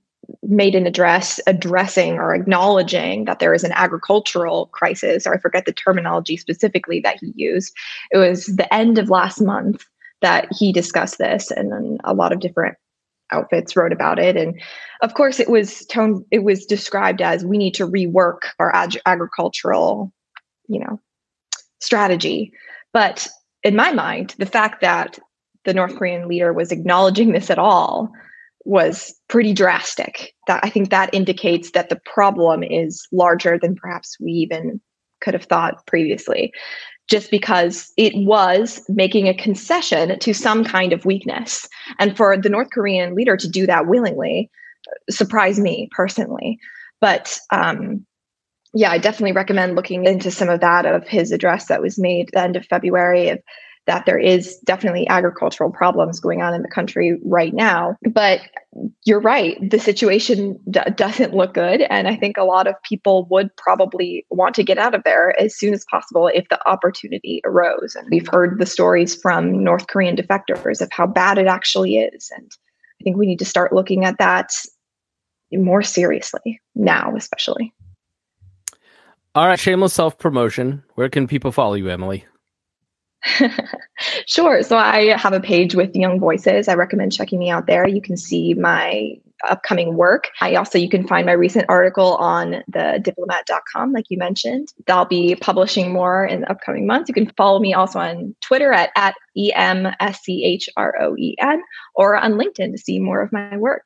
made 0.43 0.75
an 0.75 0.86
address 0.86 1.39
addressing 1.47 2.13
or 2.13 2.34
acknowledging 2.34 3.25
that 3.25 3.39
there 3.39 3.54
is 3.54 3.63
an 3.63 3.71
agricultural 3.73 4.67
crisis, 4.67 5.25
or 5.25 5.34
I 5.34 5.38
forget 5.38 5.65
the 5.65 5.73
terminology 5.73 6.38
specifically 6.38 6.99
that 7.02 7.17
he 7.19 7.34
used. 7.36 7.73
It 8.12 8.17
was 8.17 8.45
the 8.45 8.71
end 8.73 8.97
of 8.97 9.10
last 9.10 9.41
month 9.41 9.86
that 10.21 10.47
he 10.52 10.71
discussed 10.71 11.17
this, 11.17 11.52
and 11.52 11.71
then 11.71 11.97
a 12.04 12.13
lot 12.13 12.32
of 12.32 12.39
different 12.39 12.78
outfits 13.31 13.75
wrote 13.75 13.91
about 13.91 14.19
it. 14.19 14.35
And 14.35 14.59
of 15.01 15.13
course 15.13 15.39
it 15.39 15.49
was 15.49 15.85
tone 15.87 16.25
it 16.31 16.43
was 16.43 16.65
described 16.65 17.21
as 17.21 17.45
we 17.45 17.57
need 17.57 17.73
to 17.75 17.87
rework 17.87 18.39
our 18.59 18.73
ag- 18.75 19.01
agricultural 19.05 20.13
you 20.67 20.79
know 20.79 20.99
strategy. 21.79 22.51
But 22.93 23.27
in 23.63 23.75
my 23.75 23.91
mind 23.91 24.35
the 24.37 24.45
fact 24.45 24.81
that 24.81 25.19
the 25.65 25.73
north 25.73 25.95
korean 25.97 26.27
leader 26.27 26.53
was 26.53 26.71
acknowledging 26.71 27.31
this 27.31 27.49
at 27.49 27.59
all 27.59 28.11
was 28.65 29.13
pretty 29.27 29.53
drastic. 29.53 30.33
That 30.47 30.63
i 30.63 30.69
think 30.69 30.89
that 30.89 31.13
indicates 31.13 31.71
that 31.71 31.89
the 31.89 31.99
problem 32.05 32.63
is 32.63 33.07
larger 33.11 33.57
than 33.57 33.75
perhaps 33.75 34.17
we 34.19 34.31
even 34.31 34.81
could 35.21 35.33
have 35.33 35.43
thought 35.43 35.85
previously 35.85 36.53
just 37.09 37.31
because 37.31 37.91
it 37.97 38.13
was 38.15 38.81
making 38.87 39.27
a 39.27 39.33
concession 39.33 40.17
to 40.19 40.33
some 40.33 40.63
kind 40.63 40.93
of 40.93 41.05
weakness. 41.05 41.67
And 41.97 42.15
for 42.15 42.37
the 42.37 42.49
North 42.49 42.69
Korean 42.71 43.15
leader 43.15 43.35
to 43.35 43.49
do 43.49 43.65
that 43.65 43.87
willingly 43.87 44.49
surprised 45.09 45.61
me 45.61 45.89
personally. 45.91 46.59
But 47.01 47.39
um, 47.51 48.05
yeah, 48.73 48.91
I 48.91 48.99
definitely 48.99 49.31
recommend 49.31 49.75
looking 49.75 50.05
into 50.05 50.29
some 50.29 50.49
of 50.49 50.61
that 50.61 50.85
of 50.85 51.07
his 51.07 51.31
address 51.31 51.67
that 51.67 51.81
was 51.81 51.97
made 51.97 52.29
the 52.31 52.41
end 52.41 52.55
of 52.55 52.65
February 52.65 53.29
of 53.29 53.39
that 53.89 54.06
there 54.06 54.19
is 54.19 54.56
definitely 54.65 55.08
agricultural 55.08 55.71
problems 55.71 56.19
going 56.19 56.43
on 56.43 56.54
in 56.54 56.62
the 56.62 56.69
country 56.69 57.19
right 57.25 57.56
now. 57.56 57.95
But 58.08 58.41
you're 59.04 59.19
right, 59.19 59.58
the 59.67 59.80
situation 59.80 60.60
d- 60.69 60.80
doesn't 60.93 61.34
look 61.34 61.56
good. 61.56 61.82
And 61.89 62.08
I 62.08 62.15
think 62.15 62.38
a 62.38 62.43
lot 62.43 62.67
of 62.67 62.75
people 62.84 63.25
would 63.32 63.49
probably 63.58 64.28
want 64.30 64.54
to 64.54 64.63
get 64.63 64.78
out 64.78 64.93
of 64.93 65.02
there 65.06 65.34
as 65.41 65.58
soon 65.58 65.73
as 65.73 65.86
possible 65.89 66.28
if 66.28 66.47
the 66.49 66.69
opportunity 66.69 67.41
arose. 67.43 67.95
And 67.95 68.08
we've 68.12 68.28
heard 68.28 68.60
the 68.60 68.67
stories 68.67 69.19
from 69.19 69.63
North 69.63 69.88
Korean 69.88 70.15
defectors 70.15 70.82
of 70.82 70.91
how 70.91 71.08
bad 71.08 71.39
it 71.39 71.47
actually 71.47 71.97
is. 71.97 72.32
And 72.38 72.52
I 73.02 73.04
think 73.04 73.17
we 73.17 73.25
need 73.25 73.39
to 73.39 73.45
start 73.45 73.73
looking 73.73 74.06
at 74.06 74.19
that 74.19 74.54
more 75.52 75.82
seriously 75.82 76.62
now, 76.75 77.15
especially. 77.17 77.73
All 79.34 79.47
right, 79.47 79.60
shameless 79.60 79.93
self 79.93 80.19
promotion. 80.19 80.84
Where 80.93 81.10
can 81.10 81.25
people 81.25 81.52
follow 81.52 81.73
you, 81.73 81.89
Emily? 81.89 82.25
sure. 84.27 84.63
So 84.63 84.77
I 84.77 85.17
have 85.17 85.34
a 85.34 85.39
page 85.39 85.75
with 85.75 85.95
Young 85.95 86.19
Voices. 86.19 86.67
I 86.67 86.75
recommend 86.75 87.12
checking 87.13 87.39
me 87.39 87.49
out 87.49 87.67
there. 87.67 87.88
You 87.88 88.01
can 88.01 88.17
see 88.17 88.53
my 88.53 89.17
upcoming 89.47 89.95
work. 89.95 90.29
I 90.41 90.55
also 90.55 90.77
you 90.77 90.89
can 90.89 91.08
find 91.08 91.25
my 91.25 91.32
recent 91.32 91.65
article 91.69 92.15
on 92.17 92.62
the 92.67 92.99
diplomat.com 93.01 93.93
like 93.93 94.05
you 94.10 94.17
mentioned. 94.17 94.73
I'll 94.88 95.05
be 95.05 95.36
publishing 95.36 95.93
more 95.93 96.25
in 96.25 96.41
the 96.41 96.51
upcoming 96.51 96.86
months. 96.86 97.08
You 97.08 97.13
can 97.13 97.32
follow 97.38 97.60
me 97.60 97.73
also 97.73 97.99
on 97.99 98.36
Twitter 98.41 98.73
at, 98.73 98.89
at 98.95 99.15
E-M-S-C-H-R-O-E-N 99.38 99.93
or 101.95 102.17
on 102.17 102.34
LinkedIn 102.34 102.71
to 102.71 102.77
see 102.77 102.99
more 102.99 103.21
of 103.21 103.32
my 103.32 103.55
work. 103.58 103.86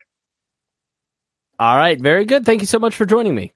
All 1.59 1.77
right, 1.77 2.01
very 2.01 2.25
good. 2.25 2.45
Thank 2.45 2.61
you 2.61 2.67
so 2.67 2.79
much 2.79 2.95
for 2.95 3.05
joining 3.05 3.35
me. 3.35 3.53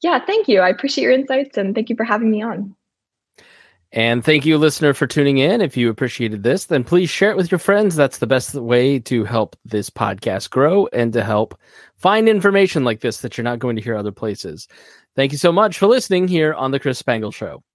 Yeah, 0.00 0.24
thank 0.24 0.48
you. 0.48 0.60
I 0.60 0.68
appreciate 0.68 1.02
your 1.02 1.12
insights 1.12 1.56
and 1.56 1.74
thank 1.74 1.90
you 1.90 1.96
for 1.96 2.04
having 2.04 2.30
me 2.30 2.42
on. 2.42 2.76
And 3.94 4.24
thank 4.24 4.44
you, 4.44 4.58
listener, 4.58 4.92
for 4.92 5.06
tuning 5.06 5.38
in. 5.38 5.60
If 5.60 5.76
you 5.76 5.88
appreciated 5.88 6.42
this, 6.42 6.64
then 6.64 6.82
please 6.82 7.08
share 7.08 7.30
it 7.30 7.36
with 7.36 7.52
your 7.52 7.60
friends. 7.60 7.94
That's 7.94 8.18
the 8.18 8.26
best 8.26 8.52
way 8.54 8.98
to 8.98 9.24
help 9.24 9.54
this 9.64 9.88
podcast 9.88 10.50
grow 10.50 10.88
and 10.92 11.12
to 11.12 11.22
help 11.22 11.56
find 11.96 12.28
information 12.28 12.82
like 12.82 13.00
this 13.00 13.20
that 13.20 13.38
you're 13.38 13.44
not 13.44 13.60
going 13.60 13.76
to 13.76 13.82
hear 13.82 13.96
other 13.96 14.10
places. 14.10 14.66
Thank 15.14 15.30
you 15.30 15.38
so 15.38 15.52
much 15.52 15.78
for 15.78 15.86
listening 15.86 16.26
here 16.26 16.54
on 16.54 16.72
The 16.72 16.80
Chris 16.80 16.98
Spangle 16.98 17.30
Show. 17.30 17.62